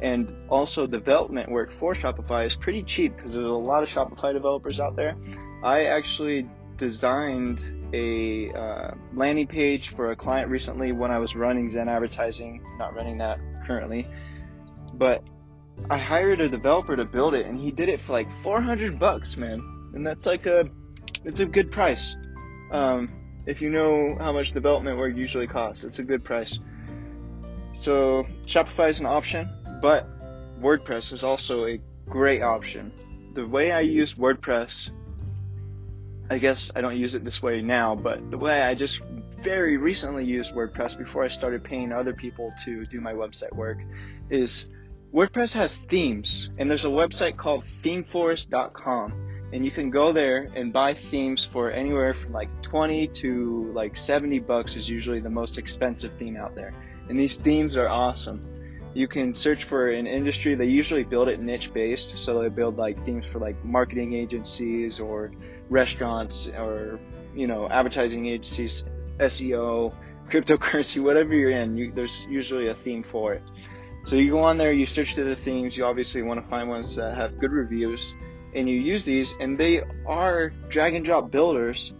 And 0.00 0.34
also 0.48 0.86
development 0.86 1.50
work 1.50 1.70
for 1.70 1.94
Shopify 1.94 2.46
is 2.46 2.56
pretty 2.56 2.82
cheap 2.82 3.14
because 3.14 3.32
there's 3.32 3.46
a 3.46 3.50
lot 3.50 3.82
of 3.82 3.88
Shopify 3.88 4.32
developers 4.32 4.80
out 4.80 4.96
there. 4.96 5.14
I 5.62 5.84
actually 5.84 6.48
designed 6.76 7.62
a 7.92 8.50
uh, 8.52 8.94
landing 9.14 9.46
page 9.46 9.90
for 9.90 10.10
a 10.10 10.16
client 10.16 10.50
recently 10.50 10.90
when 10.92 11.10
I 11.10 11.18
was 11.18 11.36
running 11.36 11.68
Zen 11.68 11.88
Advertising, 11.88 12.62
not 12.78 12.94
running 12.94 13.18
that 13.18 13.38
currently, 13.66 14.06
but 14.94 15.22
I 15.88 15.98
hired 15.98 16.40
a 16.40 16.48
developer 16.48 16.96
to 16.96 17.04
build 17.04 17.34
it 17.34 17.46
and 17.46 17.58
he 17.58 17.70
did 17.70 17.88
it 17.88 18.00
for 18.00 18.12
like 18.12 18.30
400 18.42 18.98
bucks, 18.98 19.36
man. 19.36 19.60
And 19.94 20.06
that's 20.06 20.26
like 20.26 20.46
a, 20.46 20.68
it's 21.24 21.40
a 21.40 21.46
good 21.46 21.70
price. 21.70 22.16
Um, 22.72 23.21
if 23.46 23.60
you 23.60 23.70
know 23.70 24.16
how 24.18 24.32
much 24.32 24.52
development 24.52 24.98
work 24.98 25.16
usually 25.16 25.46
costs, 25.46 25.84
it's 25.84 25.98
a 25.98 26.02
good 26.02 26.24
price. 26.24 26.58
So 27.74 28.26
Shopify 28.46 28.90
is 28.90 29.00
an 29.00 29.06
option, 29.06 29.50
but 29.80 30.08
WordPress 30.60 31.12
is 31.12 31.24
also 31.24 31.66
a 31.66 31.80
great 32.08 32.42
option. 32.42 32.92
The 33.34 33.46
way 33.46 33.72
I 33.72 33.80
use 33.80 34.14
WordPress 34.14 34.90
I 36.32 36.38
guess 36.38 36.72
I 36.74 36.80
don't 36.80 36.96
use 36.96 37.14
it 37.14 37.24
this 37.24 37.42
way 37.42 37.60
now, 37.60 37.94
but 37.94 38.30
the 38.30 38.38
way 38.38 38.62
I 38.62 38.74
just 38.74 39.02
very 39.42 39.76
recently 39.76 40.24
used 40.24 40.54
WordPress 40.54 40.96
before 40.96 41.24
I 41.24 41.28
started 41.28 41.62
paying 41.62 41.92
other 41.92 42.14
people 42.14 42.54
to 42.64 42.86
do 42.86 43.02
my 43.02 43.12
website 43.12 43.54
work 43.54 43.78
is 44.30 44.64
WordPress 45.12 45.52
has 45.52 45.76
themes, 45.76 46.48
and 46.56 46.70
there's 46.70 46.86
a 46.86 46.88
website 46.88 47.36
called 47.36 47.64
themeforest.com, 47.82 49.31
and 49.52 49.64
you 49.64 49.70
can 49.70 49.90
go 49.90 50.12
there 50.12 50.48
and 50.54 50.72
buy 50.72 50.94
themes 50.94 51.44
for 51.44 51.70
anywhere 51.70 52.14
from 52.14 52.32
like 52.32 52.48
20 52.62 53.06
to 53.08 53.70
like 53.74 53.96
70 53.96 54.38
bucks 54.40 54.76
is 54.76 54.88
usually 54.88 55.20
the 55.20 55.30
most 55.30 55.58
expensive 55.58 56.14
theme 56.14 56.36
out 56.36 56.54
there. 56.54 56.72
And 57.08 57.20
these 57.20 57.36
themes 57.36 57.76
are 57.76 57.88
awesome. 57.88 58.48
You 58.94 59.08
can 59.08 59.34
search 59.34 59.64
for 59.64 59.90
an 59.90 60.06
industry. 60.06 60.54
They 60.54 60.66
usually 60.66 61.04
build 61.04 61.28
it 61.28 61.40
niche 61.40 61.72
based, 61.72 62.18
so 62.18 62.40
they 62.40 62.48
build 62.48 62.76
like 62.76 62.98
themes 63.04 63.26
for 63.26 63.38
like 63.38 63.62
marketing 63.64 64.14
agencies 64.14 65.00
or 65.00 65.30
restaurants 65.68 66.48
or 66.48 66.98
you 67.34 67.46
know 67.46 67.68
advertising 67.68 68.26
agencies, 68.26 68.84
SEO, 69.18 69.94
cryptocurrency, 70.30 71.02
whatever 71.02 71.34
you're 71.34 71.50
in. 71.50 71.76
You, 71.76 71.90
there's 71.90 72.26
usually 72.26 72.68
a 72.68 72.74
theme 72.74 73.02
for 73.02 73.34
it. 73.34 73.42
So 74.04 74.16
you 74.16 74.30
go 74.30 74.40
on 74.40 74.58
there, 74.58 74.72
you 74.72 74.86
search 74.86 75.14
through 75.14 75.24
the 75.24 75.36
themes. 75.36 75.76
You 75.76 75.84
obviously 75.84 76.22
want 76.22 76.42
to 76.42 76.48
find 76.48 76.68
ones 76.68 76.96
that 76.96 77.16
have 77.16 77.38
good 77.38 77.52
reviews, 77.52 78.14
and 78.54 78.68
you 78.68 78.76
use 78.80 79.04
these. 79.04 79.36
And 79.40 79.58
they 79.58 79.82
are 80.06 80.50
drag 80.68 80.94
and 80.94 81.04
drop 81.04 81.30
builders, 81.30 81.92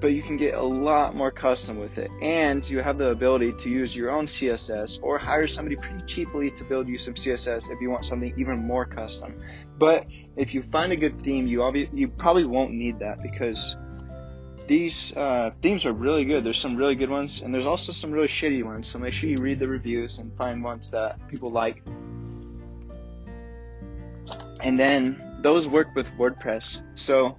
but 0.00 0.08
you 0.08 0.22
can 0.22 0.36
get 0.36 0.54
a 0.54 0.62
lot 0.62 1.14
more 1.14 1.30
custom 1.30 1.78
with 1.78 1.98
it. 1.98 2.10
And 2.20 2.68
you 2.68 2.80
have 2.80 2.98
the 2.98 3.10
ability 3.10 3.52
to 3.60 3.70
use 3.70 3.94
your 3.94 4.10
own 4.10 4.26
CSS 4.26 4.98
or 5.02 5.18
hire 5.18 5.46
somebody 5.46 5.76
pretty 5.76 6.02
cheaply 6.06 6.50
to 6.52 6.64
build 6.64 6.88
you 6.88 6.98
some 6.98 7.14
CSS 7.14 7.70
if 7.70 7.80
you 7.80 7.90
want 7.90 8.04
something 8.04 8.34
even 8.36 8.58
more 8.58 8.84
custom. 8.84 9.40
But 9.78 10.06
if 10.36 10.54
you 10.54 10.62
find 10.62 10.92
a 10.92 10.96
good 10.96 11.18
theme, 11.20 11.46
you 11.46 11.62
obviously 11.62 12.00
you 12.00 12.08
probably 12.08 12.44
won't 12.44 12.72
need 12.72 12.98
that 12.98 13.22
because 13.22 13.76
these 14.66 15.12
uh, 15.16 15.50
themes 15.60 15.86
are 15.86 15.92
really 15.92 16.24
good. 16.24 16.44
There's 16.44 16.58
some 16.58 16.76
really 16.76 16.94
good 16.94 17.10
ones, 17.10 17.42
and 17.42 17.52
there's 17.52 17.66
also 17.66 17.92
some 17.92 18.12
really 18.12 18.28
shitty 18.28 18.64
ones. 18.64 18.88
So 18.88 18.98
make 18.98 19.12
sure 19.12 19.28
you 19.28 19.36
read 19.36 19.58
the 19.58 19.68
reviews 19.68 20.18
and 20.18 20.36
find 20.36 20.62
ones 20.62 20.90
that 20.92 21.28
people 21.28 21.50
like. 21.50 21.82
And 24.60 24.78
then 24.78 25.31
those 25.42 25.68
work 25.68 25.94
with 25.94 26.08
WordPress. 26.16 26.82
So 26.94 27.36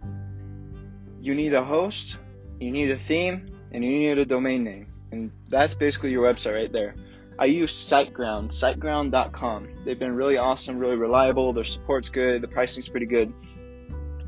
you 1.21 1.35
need 1.35 1.53
a 1.53 1.63
host, 1.63 2.19
you 2.59 2.71
need 2.71 2.91
a 2.91 2.97
theme, 2.97 3.49
and 3.71 3.83
you 3.83 3.91
need 3.91 4.17
a 4.17 4.25
domain 4.25 4.63
name. 4.63 4.87
And 5.11 5.31
that's 5.49 5.73
basically 5.73 6.11
your 6.11 6.25
website 6.25 6.55
right 6.55 6.71
there. 6.71 6.95
I 7.37 7.45
use 7.45 7.73
SiteGround, 7.73 8.49
siteground.com. 8.49 9.67
They've 9.85 9.97
been 9.97 10.15
really 10.15 10.37
awesome, 10.37 10.77
really 10.77 10.95
reliable. 10.95 11.53
Their 11.53 11.63
support's 11.63 12.09
good, 12.09 12.41
the 12.41 12.47
pricing's 12.47 12.89
pretty 12.89 13.07
good. 13.07 13.33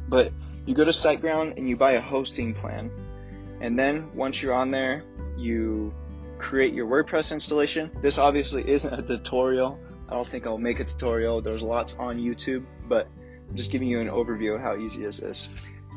But 0.08 0.32
you 0.66 0.74
go 0.74 0.84
to 0.84 0.92
SiteGround 0.92 1.58
and 1.58 1.70
you 1.70 1.76
buy 1.76 1.94
a 1.94 2.02
hosting 2.02 2.54
plan. 2.54 2.90
And 3.62 3.78
then 3.78 4.14
once 4.16 4.42
you're 4.42 4.54
on 4.54 4.72
there, 4.72 5.04
you 5.38 5.94
create 6.38 6.74
your 6.74 6.88
WordPress 6.88 7.32
installation. 7.32 7.92
This 8.02 8.18
obviously 8.18 8.68
isn't 8.70 8.94
a 8.94 9.02
tutorial. 9.02 9.80
I 10.10 10.14
don't 10.14 10.28
think 10.28 10.46
I'll 10.46 10.58
make 10.58 10.80
a 10.80 10.86
tutorial. 10.86 11.42
There's 11.42 11.64
lots 11.64 11.96
on 11.98 12.18
YouTube, 12.18 12.66
but 12.88 13.08
I'm 13.50 13.56
just 13.56 13.72
giving 13.72 13.88
you 13.88 14.00
an 14.00 14.08
overview 14.08 14.56
of 14.56 14.62
how 14.62 14.78
easy 14.78 15.04
this 15.04 15.20
is. 15.20 15.50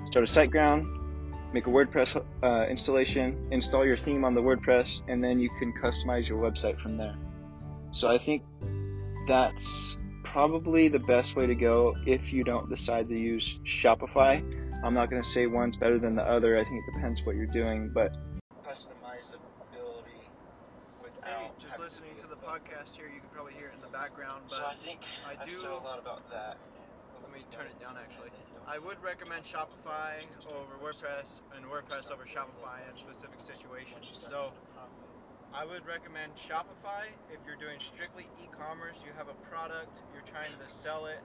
Start 0.07 0.29
a 0.29 0.33
SiteGround, 0.33 1.53
make 1.53 1.67
a 1.67 1.71
WordPress 1.71 2.23
uh, 2.43 2.67
installation, 2.69 3.49
install 3.51 3.85
your 3.85 3.97
theme 3.97 4.25
on 4.25 4.35
the 4.35 4.43
WordPress, 4.43 5.03
and 5.09 5.23
then 5.23 5.39
you 5.39 5.51
can 5.59 5.73
customize 5.73 6.29
your 6.29 6.39
website 6.39 6.79
from 6.79 6.97
there. 6.97 7.17
So 7.93 8.09
I 8.09 8.19
think 8.19 8.43
that's 9.27 9.97
probably 10.25 10.89
the 10.89 10.99
best 10.99 11.37
way 11.37 11.47
to 11.47 11.55
go 11.55 11.97
if 12.07 12.33
you 12.33 12.45
don't 12.45 12.69
decide 12.69 13.09
to 13.09 13.19
use 13.19 13.59
Shopify. 13.65 14.43
I'm 14.85 14.95
not 14.95 15.11
going 15.11 15.23
to 15.23 15.29
say 15.29 15.47
one's 15.47 15.77
better 15.77 15.99
than 15.99 16.15
the 16.15 16.23
other. 16.23 16.57
I 16.57 16.65
think 16.65 16.85
it 16.87 16.93
depends 16.93 17.25
what 17.25 17.35
you're 17.35 17.47
doing, 17.47 17.91
but 17.93 18.13
customizability 18.65 20.21
without 21.03 21.41
hey, 21.41 21.51
just 21.59 21.81
listening 21.81 22.15
to, 22.17 22.23
to 22.23 22.29
the 22.29 22.37
podcast 22.37 22.95
here, 22.95 23.07
you 23.13 23.21
can 23.21 23.29
probably 23.33 23.55
hear 23.55 23.69
it 23.69 23.75
in 23.75 23.81
the 23.81 23.89
background. 23.89 24.45
But 24.49 24.57
so 24.57 24.65
I 24.65 24.75
think 24.75 25.01
I 25.27 25.33
do 25.45 25.51
I've 25.51 25.53
said 25.53 25.71
a 25.71 25.75
lot 25.77 25.99
about 25.99 26.31
that. 26.31 26.59
Me 27.39 27.45
turn 27.55 27.71
it 27.71 27.79
down 27.79 27.95
actually. 27.95 28.35
I 28.67 28.83
would 28.83 28.99
recommend 28.99 29.45
Shopify 29.47 30.19
over 30.51 30.75
WordPress 30.83 31.41
and 31.55 31.65
WordPress 31.71 32.11
over 32.11 32.27
Shopify 32.27 32.83
in 32.91 32.97
specific 32.99 33.39
situations. 33.39 34.11
So 34.11 34.51
I 35.55 35.65
would 35.65 35.87
recommend 35.87 36.35
Shopify 36.35 37.07
if 37.31 37.39
you're 37.47 37.61
doing 37.63 37.79
strictly 37.79 38.27
e-commerce, 38.43 38.99
you 39.07 39.13
have 39.17 39.29
a 39.29 39.39
product, 39.47 40.03
you're 40.13 40.27
trying 40.27 40.51
to 40.51 40.67
sell 40.67 41.07
it. 41.07 41.21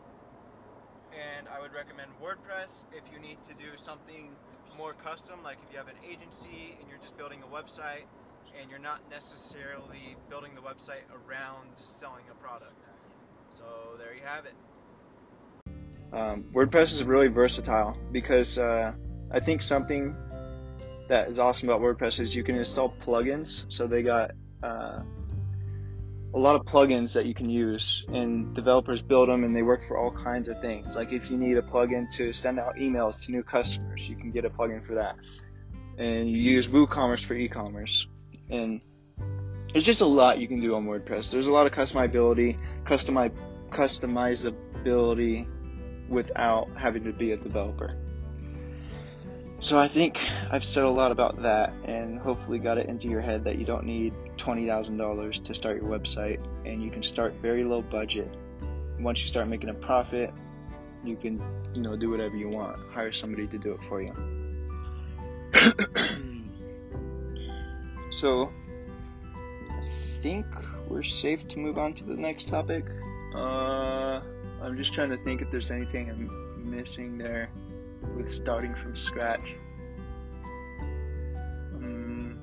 And 1.18 1.48
I 1.50 1.60
would 1.60 1.74
recommend 1.74 2.12
WordPress 2.22 2.86
if 2.94 3.02
you 3.12 3.18
need 3.18 3.42
to 3.50 3.56
do 3.56 3.74
something 3.76 4.30
more 4.78 4.94
custom, 4.94 5.42
like 5.42 5.58
if 5.66 5.74
you 5.74 5.80
have 5.80 5.90
an 5.90 5.98
agency 6.06 6.78
and 6.78 6.88
you're 6.90 7.02
just 7.02 7.18
building 7.18 7.42
a 7.42 7.50
website 7.50 8.06
and 8.62 8.70
you're 8.70 8.78
not 8.78 9.02
necessarily 9.10 10.16
building 10.30 10.54
the 10.54 10.62
website 10.62 11.10
around 11.26 11.74
selling 11.74 12.26
a 12.30 12.36
product. 12.36 12.86
So 13.50 13.66
there 13.98 14.14
you 14.14 14.22
have 14.24 14.46
it. 14.46 14.54
Um, 16.14 16.46
WordPress 16.54 16.94
is 16.94 17.04
really 17.04 17.28
versatile 17.28 17.98
because 18.12 18.60
uh, 18.60 18.92
I 19.32 19.40
think 19.40 19.64
something 19.64 20.16
that 21.10 21.28
is 21.28 21.40
awesome 21.40 21.70
about 21.70 21.82
WordPress 21.82 22.20
is 22.20 22.36
you 22.36 22.44
can 22.44 22.56
install 22.56 22.94
plugins. 23.04 23.66
So 23.70 23.88
they 23.88 24.04
got 24.04 24.32
uh, 24.62 25.00
a 26.34 26.40
lot 26.40 26.56
of 26.56 26.66
plugins 26.66 27.14
that 27.14 27.26
you 27.26 27.34
can 27.34 27.50
use, 27.50 28.06
and 28.10 28.56
developers 28.56 29.02
build 29.02 29.30
them, 29.30 29.44
and 29.44 29.56
they 29.56 29.64
work 29.64 29.88
for 29.88 29.98
all 29.98 30.12
kinds 30.12 30.50
of 30.50 30.62
things. 30.62 30.96
Like 30.96 31.12
if 31.12 31.32
you 31.32 31.38
need 31.38 31.58
a 31.58 31.62
plugin 31.64 32.12
to 32.18 32.32
send 32.32 32.60
out 32.60 32.76
emails 32.76 33.24
to 33.26 33.32
new 33.32 33.44
customers, 33.44 34.08
you 34.08 34.16
can 34.16 34.32
get 34.32 34.46
a 34.46 34.50
plugin 34.50 34.86
for 34.86 34.96
that. 34.96 35.16
And 35.98 36.30
you 36.30 36.38
use 36.38 36.68
WooCommerce 36.68 37.24
for 37.24 37.34
e-commerce, 37.34 38.08
and 38.50 38.82
there's 39.72 39.86
just 39.86 40.02
a 40.02 40.06
lot 40.06 40.40
you 40.40 40.48
can 40.48 40.60
do 40.60 40.76
on 40.76 40.86
WordPress. 40.86 41.32
There's 41.32 41.48
a 41.48 41.52
lot 41.52 41.66
of 41.66 41.72
customizability, 41.72 42.58
customi- 42.84 43.34
customizability 43.72 45.48
without 46.14 46.70
having 46.78 47.04
to 47.04 47.12
be 47.12 47.32
a 47.32 47.38
developer. 47.38 47.98
So 49.64 49.80
I 49.80 49.88
think 49.88 50.20
I've 50.52 50.66
said 50.66 50.84
a 50.84 50.90
lot 50.90 51.14
about 51.14 51.42
that 51.44 51.72
and 51.86 52.20
hopefully 52.20 52.60
got 52.60 52.78
it 52.78 52.88
into 52.88 53.08
your 53.08 53.22
head 53.22 53.46
that 53.46 53.58
you 53.58 53.66
don't 53.66 53.86
need 53.86 54.14
$20,000 54.38 55.44
to 55.46 55.56
start 55.56 55.82
your 55.82 55.86
website 55.86 56.42
and 56.66 56.84
you 56.84 56.92
can 56.92 57.02
start 57.02 57.34
very 57.42 57.64
low 57.64 57.82
budget. 57.82 58.28
Once 59.00 59.22
you 59.22 59.30
start 59.30 59.48
making 59.48 59.70
a 59.70 59.74
profit, 59.74 60.34
you 61.06 61.16
can, 61.16 61.42
you 61.74 61.82
know, 61.82 61.96
do 61.96 62.10
whatever 62.10 62.36
you 62.36 62.50
want. 62.50 62.78
Hire 62.92 63.14
somebody 63.14 63.48
to 63.48 63.58
do 63.58 63.72
it 63.72 63.80
for 63.88 64.02
you. 64.02 64.14
so 68.12 68.52
I 69.72 69.88
think 70.22 70.46
we're 70.90 71.04
safe 71.04 71.48
to 71.48 71.60
move 71.60 71.78
on 71.78 71.94
to 71.94 72.04
the 72.04 72.16
next 72.16 72.50
topic. 72.50 72.84
Uh, 73.34 74.20
I'm 74.64 74.78
just 74.78 74.94
trying 74.94 75.10
to 75.10 75.18
think 75.18 75.42
if 75.42 75.52
there's 75.52 75.72
anything 75.72 76.10
I'm 76.10 76.72
missing 76.72 77.18
there 77.18 77.50
with 78.16 78.32
starting 78.32 78.74
from 78.74 78.96
scratch. 78.96 79.56
Um, 81.76 82.40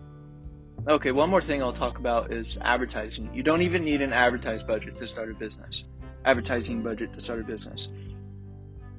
okay, 0.87 1.13
one 1.13 1.31
more 1.31 1.41
thing 1.41 1.63
I'll 1.63 1.73
talk 1.73 1.99
about 1.99 2.31
is 2.31 2.59
advertising. 2.61 3.31
You 3.33 3.43
don't 3.43 3.63
even 3.63 3.85
need 3.85 4.03
an 4.03 4.13
advertised 4.13 4.67
budget 4.67 4.97
to 4.97 5.07
start 5.07 5.31
a 5.31 5.35
business. 5.35 5.85
Advertising 6.27 6.83
budget 6.83 7.15
to 7.15 7.21
start 7.23 7.41
a 7.41 7.45
business. 7.45 7.89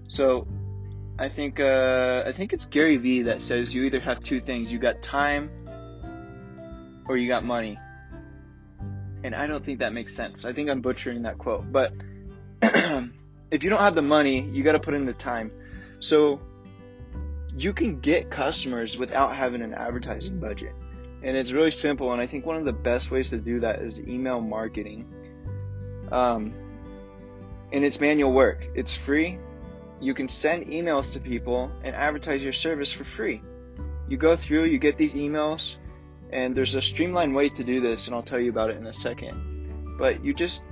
So, 0.10 0.48
I 1.20 1.30
think 1.30 1.60
uh, 1.60 2.24
I 2.26 2.32
think 2.32 2.54
it's 2.54 2.66
Gary 2.66 2.98
Vee 2.98 3.22
that 3.24 3.44
says 3.44 3.76
you 3.76 3.84
either 3.84 4.00
have 4.00 4.20
two 4.22 4.40
things: 4.40 4.72
you 4.72 4.80
got 4.80 5.04
time, 5.04 5.52
or 7.08 7.18
you 7.18 7.28
got 7.28 7.46
money. 7.46 7.78
And 9.24 9.36
I 9.36 9.46
don't 9.46 9.64
think 9.64 9.78
that 9.80 9.94
makes 9.94 10.16
sense. 10.16 10.46
I 10.46 10.54
think 10.54 10.72
I'm 10.72 10.82
butchering 10.82 11.22
that 11.22 11.38
quote, 11.38 11.72
but 11.72 11.94
if 13.52 13.64
you 13.64 13.70
don't 13.70 13.80
have 13.80 13.96
the 13.96 14.02
money, 14.02 14.42
you 14.42 14.64
got 14.64 14.74
to 14.74 14.80
put 14.80 14.94
in 14.94 15.06
the 15.06 15.14
time. 15.14 15.52
So 16.00 16.40
you 17.56 17.74
can 17.74 18.00
get 18.00 18.30
customers 18.30 18.98
without 18.98 19.36
having 19.36 19.62
an 19.62 19.74
advertising 19.74 20.40
budget. 20.40 20.74
And 21.24 21.38
it's 21.38 21.52
really 21.52 21.72
simple. 21.72 22.12
And 22.14 22.22
I 22.22 22.26
think 22.26 22.46
one 22.46 22.58
of 22.58 22.66
the 22.66 22.74
best 22.74 23.12
ways 23.12 23.30
to 23.30 23.38
do 23.38 23.60
that 23.60 23.80
is 23.80 24.02
email 24.02 24.42
marketing. 24.42 25.08
Um, 26.12 26.54
and 27.72 27.86
it's 27.86 28.00
manual 28.00 28.32
work. 28.32 28.68
It's 28.76 28.96
free. 28.96 29.38
You 30.00 30.14
can 30.14 30.28
send 30.28 30.66
emails 30.68 31.14
to 31.14 31.20
people 31.20 31.72
and 31.84 31.96
advertise 31.96 32.42
your 32.42 32.54
service 32.54 32.92
for 32.92 33.04
free. 33.04 33.42
You 34.10 34.18
go 34.18 34.36
through, 34.36 34.66
you 34.66 34.80
get 34.80 34.98
these 34.98 35.14
emails, 35.14 35.76
and 36.32 36.56
there's 36.56 36.76
a 36.76 36.82
streamlined 36.82 37.36
way 37.36 37.50
to 37.50 37.64
do 37.64 37.80
this, 37.80 38.08
and 38.08 38.16
I'll 38.16 38.24
tell 38.24 38.40
you 38.40 38.50
about 38.50 38.72
it 38.72 38.78
in 38.78 38.88
a 38.88 38.94
second. 38.94 39.96
But 39.98 40.26
you 40.26 40.34
just 40.34 40.64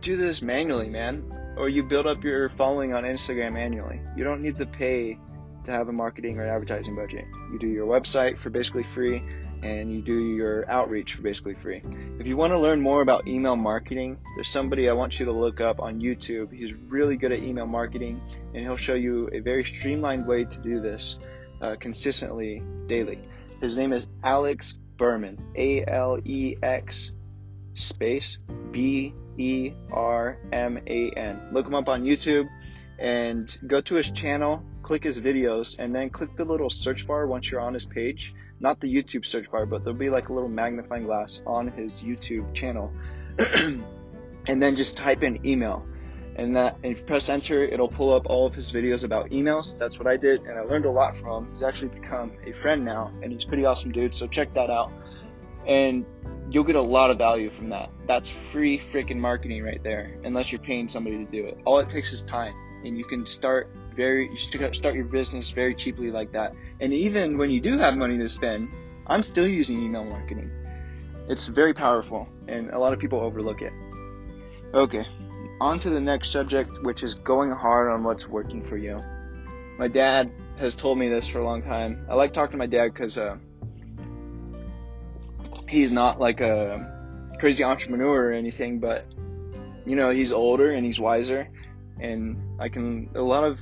do 0.00 0.16
this 0.16 0.42
manually, 0.42 0.88
man, 0.88 1.54
or 1.56 1.68
you 1.68 1.82
build 1.82 2.06
up 2.06 2.22
your 2.22 2.48
following 2.50 2.92
on 2.92 3.04
Instagram 3.04 3.54
manually. 3.54 4.00
You 4.16 4.24
don't 4.24 4.42
need 4.42 4.56
to 4.58 4.66
pay 4.66 5.18
to 5.64 5.72
have 5.72 5.88
a 5.88 5.92
marketing 5.92 6.38
or 6.38 6.46
advertising 6.46 6.94
budget. 6.94 7.24
You 7.52 7.58
do 7.58 7.66
your 7.66 7.86
website 7.86 8.38
for 8.38 8.50
basically 8.50 8.84
free 8.84 9.22
and 9.62 9.92
you 9.92 10.02
do 10.02 10.34
your 10.34 10.68
outreach 10.70 11.14
for 11.14 11.22
basically 11.22 11.54
free. 11.54 11.82
If 12.20 12.26
you 12.26 12.36
want 12.36 12.52
to 12.52 12.58
learn 12.58 12.80
more 12.80 13.02
about 13.02 13.26
email 13.26 13.56
marketing, 13.56 14.18
there's 14.34 14.48
somebody 14.48 14.88
I 14.88 14.92
want 14.92 15.18
you 15.18 15.26
to 15.26 15.32
look 15.32 15.60
up 15.60 15.80
on 15.80 16.00
YouTube. 16.00 16.52
He's 16.52 16.72
really 16.72 17.16
good 17.16 17.32
at 17.32 17.40
email 17.40 17.66
marketing 17.66 18.20
and 18.54 18.62
he'll 18.62 18.76
show 18.76 18.94
you 18.94 19.28
a 19.32 19.40
very 19.40 19.64
streamlined 19.64 20.26
way 20.26 20.44
to 20.44 20.58
do 20.58 20.80
this 20.80 21.18
uh, 21.60 21.74
consistently 21.80 22.62
daily. 22.86 23.18
His 23.60 23.76
name 23.78 23.92
is 23.92 24.06
Alex 24.22 24.74
Berman, 24.96 25.38
A 25.56 25.84
L 25.86 26.18
E 26.24 26.56
X 26.62 27.12
space 27.76 28.38
B 28.72 29.14
E 29.38 29.72
R 29.92 30.38
M 30.52 30.78
A 30.86 31.10
N. 31.10 31.48
Look 31.52 31.66
him 31.66 31.74
up 31.74 31.88
on 31.88 32.02
YouTube 32.02 32.48
and 32.98 33.56
go 33.66 33.80
to 33.82 33.94
his 33.94 34.10
channel, 34.10 34.64
click 34.82 35.04
his 35.04 35.20
videos, 35.20 35.78
and 35.78 35.94
then 35.94 36.10
click 36.10 36.34
the 36.36 36.44
little 36.44 36.70
search 36.70 37.06
bar 37.06 37.26
once 37.26 37.50
you're 37.50 37.60
on 37.60 37.74
his 37.74 37.84
page. 37.84 38.34
Not 38.58 38.80
the 38.80 38.92
YouTube 38.92 39.26
search 39.26 39.50
bar, 39.50 39.66
but 39.66 39.84
there'll 39.84 39.98
be 39.98 40.08
like 40.08 40.30
a 40.30 40.32
little 40.32 40.48
magnifying 40.48 41.04
glass 41.04 41.42
on 41.46 41.68
his 41.68 42.00
YouTube 42.00 42.54
channel. 42.54 42.90
and 44.46 44.62
then 44.62 44.76
just 44.76 44.96
type 44.96 45.22
in 45.22 45.46
email. 45.46 45.86
And 46.36 46.56
that 46.56 46.76
and 46.84 47.06
press 47.06 47.28
enter, 47.28 47.64
it'll 47.64 47.88
pull 47.88 48.12
up 48.12 48.26
all 48.26 48.46
of 48.46 48.54
his 48.54 48.70
videos 48.70 49.04
about 49.04 49.30
emails. 49.30 49.78
That's 49.78 49.98
what 49.98 50.06
I 50.06 50.16
did, 50.16 50.42
and 50.42 50.58
I 50.58 50.62
learned 50.62 50.84
a 50.84 50.90
lot 50.90 51.16
from 51.16 51.44
him. 51.44 51.50
He's 51.50 51.62
actually 51.62 51.88
become 51.88 52.32
a 52.44 52.52
friend 52.52 52.84
now, 52.84 53.10
and 53.22 53.32
he's 53.32 53.44
pretty 53.44 53.64
awesome 53.64 53.90
dude. 53.90 54.14
So 54.14 54.26
check 54.26 54.52
that 54.54 54.70
out. 54.70 54.92
And 55.66 56.04
you'll 56.50 56.64
get 56.64 56.76
a 56.76 56.82
lot 56.82 57.10
of 57.10 57.18
value 57.18 57.50
from 57.50 57.70
that. 57.70 57.90
That's 58.06 58.28
free 58.28 58.78
freaking 58.78 59.18
marketing 59.18 59.62
right 59.62 59.82
there, 59.82 60.18
unless 60.24 60.52
you're 60.52 60.60
paying 60.60 60.88
somebody 60.88 61.24
to 61.24 61.30
do 61.30 61.46
it. 61.46 61.58
All 61.64 61.78
it 61.78 61.88
takes 61.88 62.12
is 62.12 62.22
time, 62.22 62.54
and 62.84 62.96
you 62.96 63.04
can 63.04 63.26
start 63.26 63.68
very 63.94 64.30
you 64.30 64.36
start 64.36 64.94
your 64.94 65.04
business 65.04 65.50
very 65.50 65.74
cheaply 65.74 66.10
like 66.10 66.32
that. 66.32 66.54
And 66.80 66.92
even 66.92 67.38
when 67.38 67.50
you 67.50 67.60
do 67.60 67.78
have 67.78 67.96
money 67.96 68.18
to 68.18 68.28
spend, 68.28 68.70
I'm 69.06 69.22
still 69.22 69.46
using 69.46 69.82
email 69.82 70.04
marketing. 70.04 70.50
It's 71.28 71.46
very 71.46 71.74
powerful, 71.74 72.28
and 72.46 72.70
a 72.70 72.78
lot 72.78 72.92
of 72.92 72.98
people 72.98 73.20
overlook 73.20 73.62
it. 73.62 73.72
Okay, 74.72 75.04
on 75.60 75.78
to 75.80 75.90
the 75.90 76.00
next 76.00 76.30
subject, 76.30 76.82
which 76.82 77.02
is 77.02 77.14
going 77.14 77.50
hard 77.50 77.90
on 77.90 78.04
what's 78.04 78.28
working 78.28 78.62
for 78.62 78.76
you. 78.76 79.02
My 79.78 79.88
dad 79.88 80.30
has 80.58 80.74
told 80.74 80.98
me 80.98 81.08
this 81.08 81.26
for 81.26 81.40
a 81.40 81.44
long 81.44 81.62
time. 81.62 82.06
I 82.08 82.14
like 82.14 82.32
talking 82.32 82.52
to 82.52 82.58
my 82.58 82.66
dad 82.66 82.92
because 82.92 83.18
uh, 83.18 83.36
he's 85.68 85.92
not 85.92 86.20
like 86.20 86.40
a 86.40 87.34
crazy 87.38 87.64
entrepreneur 87.64 88.30
or 88.30 88.32
anything, 88.32 88.78
but 88.78 89.04
you 89.84 89.96
know, 89.96 90.10
he's 90.10 90.32
older 90.32 90.72
and 90.72 90.84
he's 90.84 90.98
wiser, 90.98 91.48
and 92.00 92.60
I 92.60 92.68
can 92.68 93.10
a 93.14 93.22
lot 93.22 93.44
of 93.44 93.60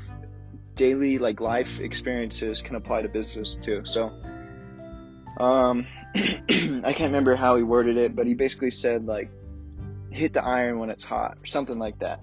daily 0.75 1.19
like 1.19 1.41
life 1.41 1.81
experiences 1.81 2.63
can 2.63 2.77
apply 2.77 3.03
to 3.03 3.09
business 3.09 3.57
too. 3.57 3.85
So, 3.85 4.13
um, 5.39 5.87
I 6.15 6.93
can't 6.93 7.01
remember 7.01 7.37
how 7.37 7.57
he 7.57 7.63
worded 7.63 7.97
it, 7.97 8.17
but 8.17 8.27
he 8.27 8.35
basically 8.35 8.71
said 8.71 9.07
like, 9.07 9.31
hit 10.11 10.33
the 10.33 10.45
iron 10.45 10.79
when 10.79 10.91
it's 10.91 11.05
hot 11.05 11.39
or 11.43 11.47
something 11.47 11.79
like 11.79 11.99
that. 11.99 12.21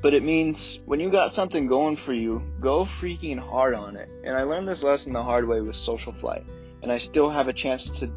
But 0.00 0.14
it 0.14 0.24
means 0.24 0.80
when 0.84 0.98
you 0.98 1.10
got 1.10 1.32
something 1.32 1.68
going 1.68 1.96
for 1.96 2.12
you, 2.12 2.42
go 2.60 2.84
freaking 2.84 3.38
hard 3.38 3.74
on 3.74 3.96
it. 3.96 4.08
And 4.24 4.36
I 4.36 4.42
learned 4.42 4.66
this 4.66 4.82
lesson 4.82 5.12
the 5.12 5.22
hard 5.22 5.46
way 5.46 5.60
with 5.60 5.76
Social 5.76 6.12
Flight, 6.12 6.44
and 6.82 6.90
I 6.90 6.98
still 6.98 7.30
have 7.30 7.46
a 7.46 7.52
chance 7.52 7.88
to 8.00 8.10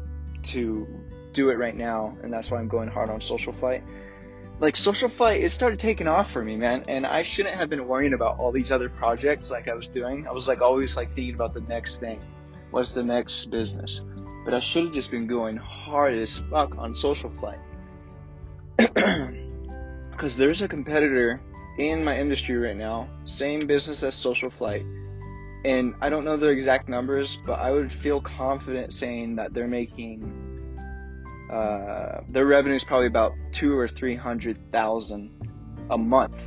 to 0.48 0.86
do 1.32 1.50
it 1.50 1.58
right 1.58 1.76
now, 1.76 2.16
and 2.22 2.32
that's 2.32 2.50
why 2.50 2.58
I'm 2.58 2.68
going 2.68 2.88
hard 2.88 3.10
on 3.10 3.20
Social 3.20 3.52
Flight. 3.52 3.84
Like 4.58 4.74
Social 4.74 5.10
Flight, 5.10 5.42
it 5.42 5.50
started 5.50 5.78
taking 5.78 6.08
off 6.08 6.30
for 6.30 6.42
me, 6.42 6.56
man, 6.56 6.84
and 6.88 7.06
I 7.06 7.22
shouldn't 7.22 7.56
have 7.56 7.68
been 7.68 7.86
worrying 7.86 8.14
about 8.14 8.38
all 8.38 8.52
these 8.52 8.72
other 8.72 8.88
projects 8.88 9.50
like 9.50 9.68
I 9.68 9.74
was 9.74 9.86
doing. 9.86 10.26
I 10.26 10.32
was 10.32 10.48
like 10.48 10.62
always 10.62 10.96
like 10.96 11.12
thinking 11.12 11.34
about 11.34 11.52
the 11.52 11.60
next 11.60 11.98
thing, 11.98 12.20
what's 12.70 12.94
the 12.94 13.02
next 13.02 13.46
business, 13.46 14.00
but 14.44 14.54
I 14.54 14.60
should 14.60 14.84
have 14.84 14.94
just 14.94 15.10
been 15.10 15.26
going 15.26 15.56
hard 15.56 16.14
as 16.14 16.38
fuck 16.50 16.78
on 16.78 16.94
Social 16.94 17.30
Flight, 17.30 17.58
because 20.10 20.38
there's 20.38 20.62
a 20.62 20.68
competitor 20.68 21.40
in 21.78 22.02
my 22.02 22.18
industry 22.18 22.56
right 22.56 22.76
now, 22.76 23.08
same 23.26 23.66
business 23.66 24.02
as 24.02 24.14
Social 24.14 24.48
Flight, 24.48 24.82
and 25.66 25.96
I 26.00 26.10
don't 26.10 26.24
know 26.24 26.36
their 26.36 26.52
exact 26.52 26.88
numbers, 26.88 27.38
but 27.44 27.58
I 27.58 27.72
would 27.72 27.90
feel 27.90 28.20
confident 28.20 28.92
saying 28.92 29.36
that 29.36 29.52
they're 29.52 29.66
making 29.66 30.22
uh, 31.50 32.20
their 32.28 32.46
revenue 32.46 32.76
is 32.76 32.84
probably 32.84 33.08
about 33.08 33.34
two 33.50 33.76
or 33.76 33.88
three 33.88 34.14
hundred 34.14 34.58
thousand 34.70 35.32
a 35.90 35.98
month. 35.98 36.40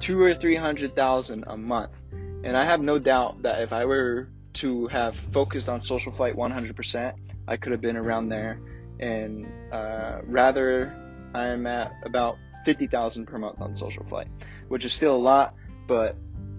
Two 0.00 0.20
or 0.20 0.34
three 0.34 0.56
hundred 0.56 0.96
thousand 0.96 1.44
a 1.46 1.56
month, 1.56 1.92
and 2.10 2.56
I 2.56 2.64
have 2.64 2.80
no 2.80 2.98
doubt 2.98 3.42
that 3.42 3.62
if 3.62 3.72
I 3.72 3.84
were 3.84 4.28
to 4.54 4.88
have 4.88 5.16
focused 5.16 5.68
on 5.68 5.84
Social 5.84 6.10
Flight 6.10 6.34
100%, 6.34 7.14
I 7.46 7.56
could 7.56 7.72
have 7.72 7.80
been 7.80 7.96
around 7.96 8.28
there. 8.28 8.60
And 8.98 9.46
uh, 9.72 10.20
rather, 10.24 10.92
I'm 11.32 11.66
at 11.66 11.92
about 12.02 12.36
50,000 12.66 13.26
per 13.26 13.38
month 13.38 13.60
on 13.60 13.76
Social 13.76 14.04
Flight, 14.04 14.26
which 14.68 14.84
is 14.84 14.92
still 14.92 15.14
a 15.14 15.16
lot, 15.16 15.54
but 15.86 16.16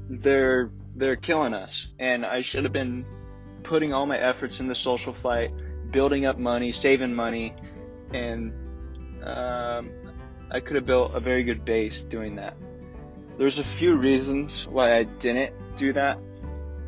they're 0.10 0.72
they're 0.96 1.16
killing 1.16 1.54
us. 1.54 1.88
And 2.00 2.26
I 2.26 2.42
should 2.42 2.64
have 2.64 2.74
been 2.74 3.06
putting 3.64 3.94
all 3.94 4.06
my 4.06 4.18
efforts 4.18 4.60
into 4.60 4.76
social 4.76 5.14
flight, 5.14 5.52
building 5.92 6.26
up 6.26 6.38
money, 6.38 6.72
saving 6.72 7.14
money, 7.14 7.54
and 8.14 8.54
um, 9.24 9.90
I 10.52 10.60
could 10.60 10.76
have 10.76 10.86
built 10.86 11.16
a 11.16 11.20
very 11.20 11.44
good 11.44 11.66
base 11.66 12.04
doing 12.04 12.36
that. 12.36 12.56
There's 13.38 13.58
a 13.60 13.64
few 13.64 13.96
reasons 13.96 14.68
why 14.68 14.96
I 14.96 15.04
didn't 15.04 15.54
do 15.78 15.94
that, 15.94 16.20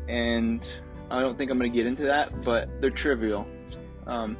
and 0.08 0.68
I 1.10 1.20
don't 1.20 1.36
think 1.36 1.50
I'm 1.50 1.58
going 1.58 1.72
to 1.72 1.76
get 1.76 1.86
into 1.86 2.04
that, 2.04 2.44
but 2.44 2.80
they're 2.80 2.90
trivial. 2.90 3.46
Um, 4.06 4.36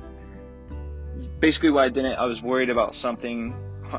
basically, 1.40 1.70
why 1.70 1.86
I 1.86 1.88
didn't, 1.88 2.14
I 2.14 2.26
was 2.26 2.40
worried 2.40 2.70
about 2.70 2.94
something 2.94 3.54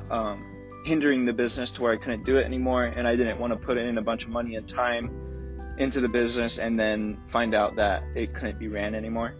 um, 0.09 0.46
hindering 0.87 1.25
the 1.25 1.33
business 1.33 1.69
to 1.71 1.81
where 1.81 1.91
I 1.91 1.97
couldn't 1.97 2.23
do 2.23 2.37
it 2.37 2.45
anymore, 2.45 2.85
and 2.85 3.05
I 3.05 3.17
didn't 3.17 3.39
want 3.39 3.51
to 3.51 3.59
put 3.59 3.77
in 3.77 3.97
a 3.97 4.01
bunch 4.01 4.23
of 4.23 4.29
money 4.29 4.55
and 4.55 4.67
time 4.67 5.75
into 5.77 5.99
the 5.99 6.07
business 6.07 6.57
and 6.57 6.79
then 6.79 7.17
find 7.27 7.53
out 7.53 7.75
that 7.75 8.03
it 8.15 8.33
couldn't 8.33 8.57
be 8.57 8.69
ran 8.69 8.95
anymore. 8.95 9.35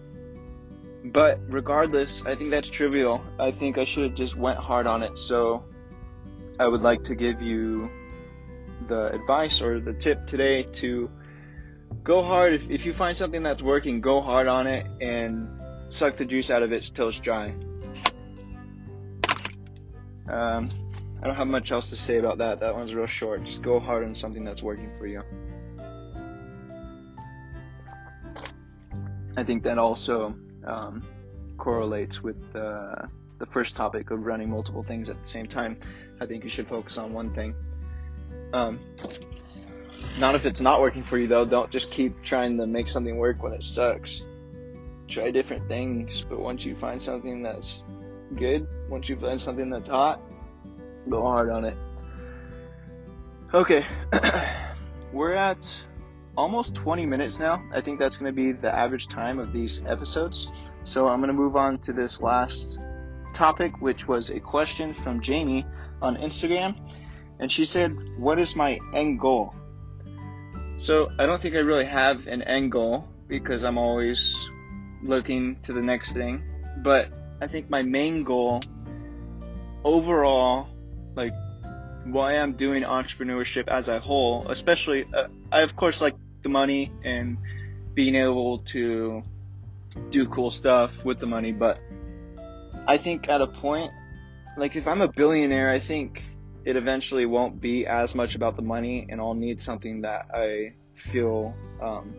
But 1.06 1.40
regardless, 1.48 2.22
I 2.26 2.36
think 2.36 2.52
that's 2.52 2.70
trivial. 2.70 3.24
I 3.40 3.52
think 3.52 3.78
I 3.78 3.86
should 3.86 4.04
have 4.04 4.14
just 4.14 4.36
went 4.36 4.60
hard 4.60 4.88
on 4.88 5.04
it. 5.04 5.18
So 5.18 5.64
I 6.60 6.68
would 6.68 6.82
like 6.82 7.06
to 7.06 7.16
give 7.16 7.42
you 7.42 7.90
the 8.88 9.14
advice 9.14 9.62
or 9.62 9.80
the 9.80 9.94
tip 9.94 10.28
today 10.28 10.64
to 10.82 11.10
go 12.04 12.24
hard. 12.24 12.56
If, 12.56 12.70
if 12.70 12.86
you 12.86 12.94
find 12.94 13.18
something 13.18 13.42
that's 13.42 13.64
working, 13.64 14.02
go 14.02 14.20
hard 14.20 14.48
on 14.48 14.68
it 14.68 14.86
and 15.00 15.48
suck 15.88 16.18
the 16.18 16.26
juice 16.26 16.50
out 16.50 16.62
of 16.62 16.74
it 16.74 16.92
till 16.94 17.08
it's 17.08 17.20
dry. 17.20 17.56
Um, 20.30 20.68
I 21.22 21.28
don't 21.28 21.36
have 21.36 21.48
much 21.48 21.72
else 21.72 21.90
to 21.90 21.98
say 21.98 22.18
about 22.18 22.38
that. 22.38 22.60
That 22.60 22.76
one's 22.76 22.94
real 22.94 23.08
short. 23.08 23.44
Just 23.44 23.62
go 23.62 23.80
hard 23.80 24.04
on 24.04 24.14
something 24.14 24.44
that's 24.44 24.62
working 24.62 24.94
for 24.96 25.08
you. 25.08 25.24
I 29.36 29.44
think 29.44 29.64
that 29.64 29.78
also 29.78 30.36
um, 30.66 31.04
correlates 31.58 32.24
with 32.24 32.54
the 32.54 33.10
first 33.52 33.76
topic 33.76 34.12
of 34.12 34.26
running 34.26 34.50
multiple 34.50 34.84
things 34.84 35.10
at 35.10 35.22
the 35.22 35.28
same 35.28 35.48
time. 35.48 35.80
I 36.20 36.26
think 36.26 36.44
you 36.44 36.50
should 36.50 36.68
focus 36.68 36.98
on 36.98 37.14
one 37.14 37.34
thing. 37.34 37.56
Um, 38.54 38.80
not 40.20 40.36
if 40.36 40.46
it's 40.46 40.62
not 40.62 40.82
working 40.82 41.04
for 41.04 41.18
you 41.18 41.28
though. 41.28 41.46
Don't 41.46 41.70
just 41.70 41.92
keep 41.92 42.22
trying 42.24 42.58
to 42.58 42.68
make 42.68 42.90
something 42.90 43.18
work 43.18 43.44
when 43.44 43.54
it 43.54 43.64
sucks. 43.64 44.24
Try 45.08 45.32
different 45.32 45.68
things, 45.68 46.26
but 46.28 46.40
once 46.40 46.66
you 46.66 46.76
find 46.76 47.02
something 47.02 47.44
that's 47.44 47.84
good, 48.36 48.68
once 48.90 49.08
you 49.10 49.16
find 49.16 49.40
something 49.40 49.70
that's 49.70 49.88
hot, 49.88 50.20
go 51.10 51.22
hard 51.22 51.50
on 51.50 51.66
it. 51.66 51.78
Okay, 53.54 53.86
we're 55.14 55.34
at 55.34 55.68
almost 56.38 56.76
20 56.76 57.06
minutes 57.06 57.40
now. 57.40 57.64
I 57.74 57.82
think 57.82 57.98
that's 58.00 58.18
going 58.18 58.32
to 58.32 58.36
be 58.36 58.52
the 58.52 58.74
average 58.74 59.08
time 59.08 59.40
of 59.40 59.54
these 59.54 59.82
episodes. 59.88 60.52
So 60.84 61.08
I'm 61.08 61.20
going 61.20 61.30
to 61.30 61.34
move 61.34 61.56
on 61.56 61.80
to 61.80 61.94
this 61.94 62.22
last 62.22 62.80
topic, 63.34 63.82
which 63.82 64.08
was 64.08 64.30
a 64.30 64.40
question 64.40 64.94
from 64.94 65.22
Jamie 65.22 65.66
on 66.02 66.18
Instagram. 66.18 66.76
And 67.40 67.52
she 67.52 67.66
said, 67.66 67.96
What 68.18 68.40
is 68.40 68.56
my 68.56 68.80
end 68.94 69.20
goal? 69.20 69.54
So 70.78 71.12
I 71.18 71.26
don't 71.26 71.42
think 71.42 71.56
I 71.56 71.60
really 71.60 71.86
have 71.86 72.28
an 72.28 72.42
end 72.44 72.72
goal 72.72 73.08
because 73.28 73.64
I'm 73.64 73.78
always 73.78 74.48
looking 75.04 75.60
to 75.62 75.74
the 75.74 75.82
next 75.82 76.14
thing. 76.14 76.44
But 76.84 77.12
I 77.42 77.48
think 77.48 77.70
my 77.70 77.82
main 77.82 78.24
goal 78.24 78.62
overall 79.84 80.68
like 81.18 81.34
why 82.06 82.38
I'm 82.38 82.54
doing 82.54 82.84
entrepreneurship 82.84 83.68
as 83.68 83.90
a 83.90 84.00
whole, 84.00 84.48
especially 84.50 85.06
uh, 85.14 85.28
I 85.52 85.64
of 85.64 85.76
course 85.76 86.00
like 86.00 86.16
the 86.44 86.50
money 86.50 86.94
and 87.04 87.38
being 87.94 88.16
able 88.16 88.60
to 88.60 89.24
do 90.12 90.28
cool 90.28 90.52
stuff 90.52 91.04
with 91.04 91.20
the 91.20 91.26
money, 91.26 91.52
but 91.52 91.80
I 92.88 92.98
think 92.98 93.28
at 93.28 93.42
a 93.42 93.48
point 93.48 93.92
like 94.56 94.76
if 94.76 94.88
I'm 94.88 95.02
a 95.02 95.08
billionaire, 95.08 95.70
I 95.70 95.80
think 95.80 96.24
it 96.64 96.76
eventually 96.76 97.26
won't 97.26 97.60
be 97.60 97.86
as 97.86 98.16
much 98.16 98.36
about 98.36 98.56
the 98.56 98.62
money 98.62 99.08
and 99.10 99.20
I'll 99.20 99.34
need 99.34 99.60
something 99.60 100.02
that 100.02 100.28
I 100.34 100.74
feel 100.96 101.54
um, 101.82 102.16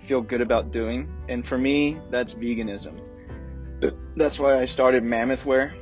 feel 0.00 0.20
good 0.20 0.40
about 0.40 0.72
doing. 0.72 1.08
And 1.28 1.46
for 1.46 1.58
me, 1.58 1.98
that's 2.10 2.34
veganism. 2.34 3.00
That's 4.16 4.38
why 4.38 4.58
I 4.58 4.64
started 4.64 5.02
Mammothware 5.02 5.74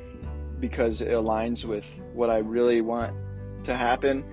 because 0.63 1.03
it 1.03 1.09
aligns 1.09 1.65
with 1.65 1.85
what 2.15 2.31
I 2.31 2.39
really 2.39 2.81
want 2.81 3.15
to 3.65 3.77
happen. 3.77 4.25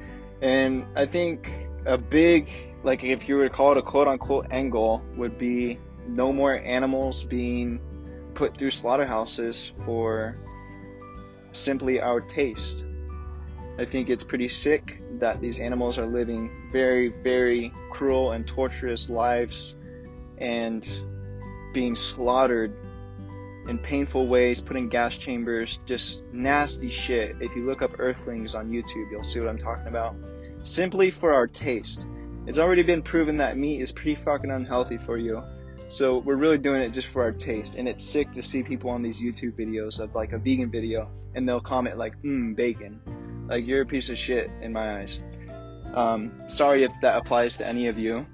And 0.41 0.85
I 0.95 1.07
think 1.07 1.51
a 1.85 1.97
big, 1.97 2.47
like 2.83 3.03
if 3.03 3.27
you 3.27 3.35
were 3.35 3.49
to 3.49 3.53
call 3.53 3.71
it 3.71 3.77
a 3.77 3.81
quote 3.81 4.07
unquote 4.07 4.47
goal, 4.69 5.01
would 5.17 5.37
be 5.39 5.79
no 6.07 6.31
more 6.31 6.53
animals 6.53 7.23
being 7.23 7.81
put 8.35 8.55
through 8.57 8.71
slaughterhouses 8.71 9.73
for 9.85 10.35
simply 11.51 11.99
our 11.99 12.21
taste. 12.21 12.83
I 13.79 13.85
think 13.85 14.09
it's 14.09 14.23
pretty 14.23 14.49
sick 14.49 15.01
that 15.19 15.41
these 15.41 15.59
animals 15.59 15.97
are 15.97 16.05
living 16.05 16.69
very, 16.71 17.07
very 17.07 17.73
cruel 17.91 18.33
and 18.33 18.45
torturous 18.45 19.09
lives 19.09 19.75
and 20.37 20.87
being 21.73 21.95
slaughtered 21.95 22.73
in 23.69 23.77
painful 23.77 24.27
ways, 24.27 24.59
put 24.59 24.75
in 24.75 24.89
gas 24.89 25.15
chambers, 25.15 25.77
just 25.85 26.23
nasty 26.33 26.89
shit. 26.89 27.35
If 27.39 27.55
you 27.55 27.65
look 27.65 27.83
up 27.83 27.99
Earthlings 27.99 28.55
on 28.55 28.71
YouTube, 28.71 29.11
you'll 29.11 29.23
see 29.23 29.39
what 29.39 29.47
I'm 29.47 29.59
talking 29.59 29.87
about. 29.87 30.15
Simply 30.63 31.11
for 31.11 31.33
our 31.33 31.45
taste. 31.45 32.07
It's 32.47 32.57
already 32.57 32.81
been 32.81 33.03
proven 33.03 33.37
that 33.37 33.57
meat 33.57 33.79
is 33.79 33.91
pretty 33.91 34.15
fucking 34.15 34.49
unhealthy 34.49 34.97
for 34.97 35.17
you. 35.17 35.43
So 35.89 36.17
we're 36.17 36.35
really 36.35 36.57
doing 36.57 36.81
it 36.81 36.89
just 36.89 37.07
for 37.09 37.21
our 37.21 37.31
taste. 37.31 37.75
And 37.75 37.87
it's 37.87 38.03
sick 38.03 38.33
to 38.33 38.41
see 38.41 38.63
people 38.63 38.89
on 38.89 39.03
these 39.03 39.19
YouTube 39.19 39.53
videos 39.53 39.99
of 39.99 40.15
like 40.15 40.33
a 40.33 40.39
vegan 40.39 40.71
video 40.71 41.11
and 41.35 41.47
they'll 41.47 41.61
comment 41.61 41.97
like, 41.97 42.19
mmm, 42.23 42.55
bacon. 42.55 42.99
Like 43.47 43.67
you're 43.67 43.81
a 43.81 43.85
piece 43.85 44.09
of 44.09 44.17
shit 44.17 44.49
in 44.61 44.73
my 44.73 44.99
eyes. 44.99 45.21
Um, 45.93 46.31
sorry 46.47 46.83
if 46.83 46.91
that 47.01 47.17
applies 47.17 47.57
to 47.57 47.67
any 47.67 47.87
of 47.87 47.99
you, 47.99 48.25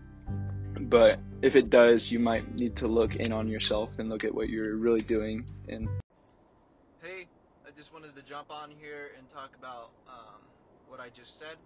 but 0.89 1.19
if 1.41 1.55
it 1.55 1.69
does, 1.69 2.11
you 2.11 2.19
might 2.19 2.55
need 2.55 2.75
to 2.77 2.87
look 2.87 3.15
in 3.15 3.31
on 3.31 3.47
yourself 3.47 3.89
and 3.97 4.09
look 4.09 4.23
at 4.23 4.33
what 4.33 4.49
you're 4.49 4.75
really 4.75 5.01
doing. 5.01 5.45
And 5.67 5.89
Hey, 7.01 7.27
I 7.65 7.71
just 7.75 7.93
wanted 7.93 8.15
to 8.15 8.23
jump 8.23 8.47
on 8.49 8.69
here 8.69 9.11
and 9.17 9.27
talk 9.29 9.55
about 9.57 9.89
um, 10.07 10.41
what 10.87 10.99
I 10.99 11.09
just 11.09 11.37
said. 11.39 11.57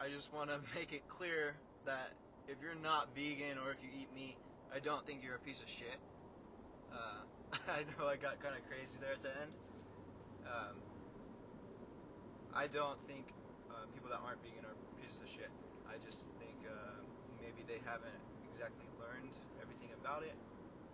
I 0.00 0.08
just 0.08 0.32
want 0.32 0.50
to 0.50 0.58
make 0.74 0.92
it 0.92 1.02
clear 1.08 1.54
that 1.86 2.10
if 2.48 2.56
you're 2.62 2.78
not 2.82 3.08
vegan 3.14 3.58
or 3.64 3.70
if 3.70 3.78
you 3.82 3.90
eat 4.00 4.08
meat, 4.14 4.36
I 4.74 4.78
don't 4.80 5.04
think 5.06 5.20
you're 5.24 5.36
a 5.36 5.46
piece 5.46 5.60
of 5.60 5.68
shit. 5.68 5.98
Uh, 6.92 7.56
I 7.72 7.82
know 7.94 8.08
I 8.08 8.16
got 8.16 8.40
kind 8.42 8.54
of 8.54 8.62
crazy 8.68 8.98
there 9.00 9.12
at 9.12 9.22
the 9.22 9.30
end. 9.42 9.50
Um, 10.46 10.74
I 12.54 12.66
don't 12.66 12.98
think 13.08 13.26
uh, 13.70 13.86
people 13.94 14.10
that 14.10 14.20
aren't 14.26 14.42
vegan 14.42 14.62
are 14.62 14.76
pieces 15.02 15.20
of 15.22 15.28
shit. 15.28 15.50
I 15.90 15.98
just 16.04 16.26
think 16.38 16.53
they 17.66 17.80
haven't 17.84 18.22
exactly 18.50 18.88
learned 19.00 19.32
everything 19.60 19.90
about 20.00 20.22
it, 20.22 20.36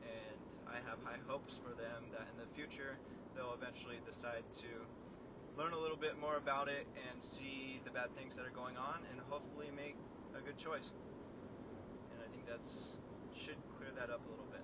and 0.02 0.38
I 0.68 0.78
have 0.88 0.98
high 1.04 1.18
hopes 1.26 1.58
for 1.58 1.74
them 1.74 2.10
that 2.12 2.26
in 2.32 2.36
the 2.38 2.48
future 2.54 2.96
they'll 3.34 3.54
eventually 3.54 3.98
decide 4.06 4.44
to 4.62 4.70
learn 5.58 5.72
a 5.72 5.78
little 5.78 5.96
bit 5.96 6.18
more 6.20 6.36
about 6.36 6.68
it 6.68 6.86
and 7.10 7.22
see 7.22 7.80
the 7.84 7.90
bad 7.90 8.14
things 8.16 8.36
that 8.36 8.46
are 8.46 8.54
going 8.54 8.76
on, 8.76 8.98
and 9.10 9.20
hopefully 9.28 9.70
make 9.76 9.96
a 10.38 10.40
good 10.42 10.56
choice. 10.56 10.90
And 12.12 12.22
I 12.22 12.28
think 12.30 12.46
that's 12.46 12.96
should 13.36 13.56
clear 13.78 13.90
that 13.96 14.10
up 14.10 14.20
a 14.26 14.30
little 14.30 14.46
bit. 14.50 14.62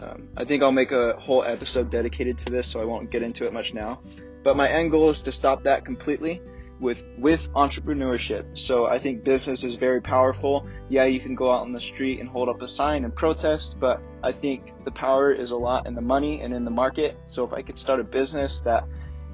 Um, 0.00 0.28
I 0.36 0.44
think 0.44 0.62
I'll 0.62 0.72
make 0.72 0.92
a 0.92 1.14
whole 1.14 1.44
episode 1.44 1.90
dedicated 1.90 2.38
to 2.40 2.52
this, 2.52 2.66
so 2.66 2.80
I 2.80 2.84
won't 2.84 3.10
get 3.10 3.22
into 3.22 3.44
it 3.46 3.52
much 3.52 3.74
now. 3.74 4.00
But 4.42 4.56
my 4.56 4.68
end 4.68 4.90
goal 4.90 5.10
is 5.10 5.20
to 5.22 5.32
stop 5.32 5.64
that 5.64 5.84
completely 5.84 6.40
with 6.80 7.04
with 7.18 7.48
entrepreneurship. 7.52 8.58
So 8.58 8.86
I 8.86 8.98
think 8.98 9.24
business 9.24 9.64
is 9.64 9.76
very 9.76 10.00
powerful. 10.00 10.68
Yeah, 10.88 11.04
you 11.04 11.20
can 11.20 11.34
go 11.34 11.50
out 11.50 11.62
on 11.62 11.72
the 11.72 11.80
street 11.80 12.20
and 12.20 12.28
hold 12.28 12.48
up 12.48 12.62
a 12.62 12.68
sign 12.68 13.04
and 13.04 13.14
protest, 13.14 13.76
but 13.78 14.00
I 14.22 14.32
think 14.32 14.84
the 14.84 14.90
power 14.90 15.32
is 15.32 15.50
a 15.50 15.56
lot 15.56 15.86
in 15.86 15.94
the 15.94 16.00
money 16.00 16.40
and 16.40 16.52
in 16.52 16.64
the 16.64 16.70
market. 16.70 17.16
So 17.26 17.44
if 17.44 17.52
I 17.52 17.62
could 17.62 17.78
start 17.78 18.00
a 18.00 18.04
business 18.04 18.60
that 18.62 18.84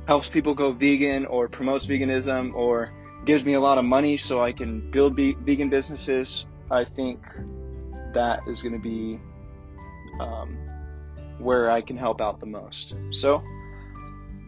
helps 0.06 0.28
people 0.28 0.54
go 0.54 0.72
vegan 0.72 1.26
or 1.26 1.48
promotes 1.48 1.86
veganism 1.86 2.54
or 2.54 2.92
gives 3.24 3.44
me 3.44 3.54
a 3.54 3.60
lot 3.60 3.78
of 3.78 3.84
money 3.84 4.16
so 4.16 4.42
I 4.42 4.52
can 4.52 4.90
build 4.90 5.14
be- 5.14 5.34
vegan 5.34 5.70
businesses, 5.70 6.46
I 6.70 6.84
think 6.84 7.20
that 8.14 8.40
is 8.48 8.62
going 8.62 8.72
to 8.72 8.78
be 8.78 9.20
um, 10.20 10.58
where 11.38 11.70
I 11.70 11.80
can 11.80 11.96
help 11.96 12.20
out 12.20 12.40
the 12.40 12.46
most. 12.46 12.94
So 13.12 13.42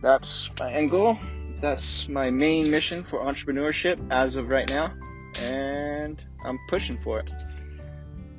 that's 0.02 0.50
my 0.58 0.72
end 0.72 0.90
goal. 0.90 1.18
That's 1.62 2.08
my 2.08 2.30
main 2.30 2.72
mission 2.72 3.04
for 3.04 3.20
entrepreneurship 3.20 4.04
as 4.10 4.34
of 4.34 4.48
right 4.48 4.68
now, 4.68 4.92
and 5.40 6.20
I'm 6.44 6.58
pushing 6.68 6.98
for 6.98 7.20
it. 7.20 7.32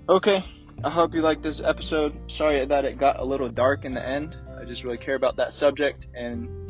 Okay, 0.09 0.43
I 0.83 0.89
hope 0.89 1.15
you 1.15 1.21
liked 1.21 1.41
this 1.41 1.61
episode. 1.61 2.29
Sorry 2.29 2.65
that 2.65 2.83
it 2.83 2.99
got 2.99 3.21
a 3.21 3.23
little 3.23 3.47
dark 3.47 3.85
in 3.85 3.93
the 3.93 4.05
end. 4.05 4.37
I 4.59 4.65
just 4.65 4.83
really 4.83 4.97
care 4.97 5.15
about 5.15 5.37
that 5.37 5.53
subject, 5.53 6.05
and 6.13 6.69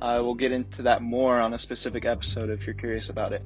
I 0.00 0.18
will 0.18 0.34
get 0.34 0.50
into 0.50 0.82
that 0.82 1.02
more 1.02 1.38
on 1.38 1.54
a 1.54 1.58
specific 1.60 2.04
episode 2.04 2.50
if 2.50 2.66
you're 2.66 2.74
curious 2.74 3.08
about 3.08 3.32
it. 3.32 3.44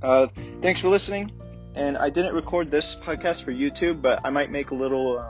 Uh, 0.00 0.28
thanks 0.62 0.80
for 0.80 0.88
listening. 0.88 1.32
And 1.74 1.98
I 1.98 2.08
didn't 2.08 2.34
record 2.34 2.70
this 2.70 2.96
podcast 2.96 3.44
for 3.44 3.52
YouTube, 3.52 4.00
but 4.00 4.20
I 4.24 4.30
might 4.30 4.50
make 4.50 4.70
a 4.70 4.74
little 4.74 5.18
uh, 5.18 5.28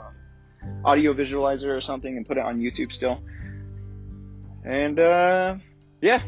audio 0.85 1.13
visualizer 1.13 1.75
or 1.75 1.81
something 1.81 2.15
and 2.15 2.25
put 2.25 2.37
it 2.37 2.43
on 2.45 2.59
YouTube 2.59 2.93
still. 2.93 3.21
And 4.63 4.97
uh, 4.97 5.57
yeah, 6.01 6.21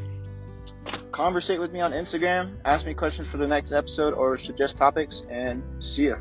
conversate 1.12 1.60
with 1.60 1.72
me 1.72 1.82
on 1.82 1.92
Instagram, 1.92 2.58
ask 2.66 2.86
me 2.86 2.94
questions 2.94 3.28
for 3.28 3.38
the 3.38 3.48
next 3.48 3.72
episode, 3.72 4.14
or 4.14 4.38
suggest 4.38 4.78
topics, 4.78 5.24
and 5.30 5.62
see 5.84 6.08
ya. 6.08 6.16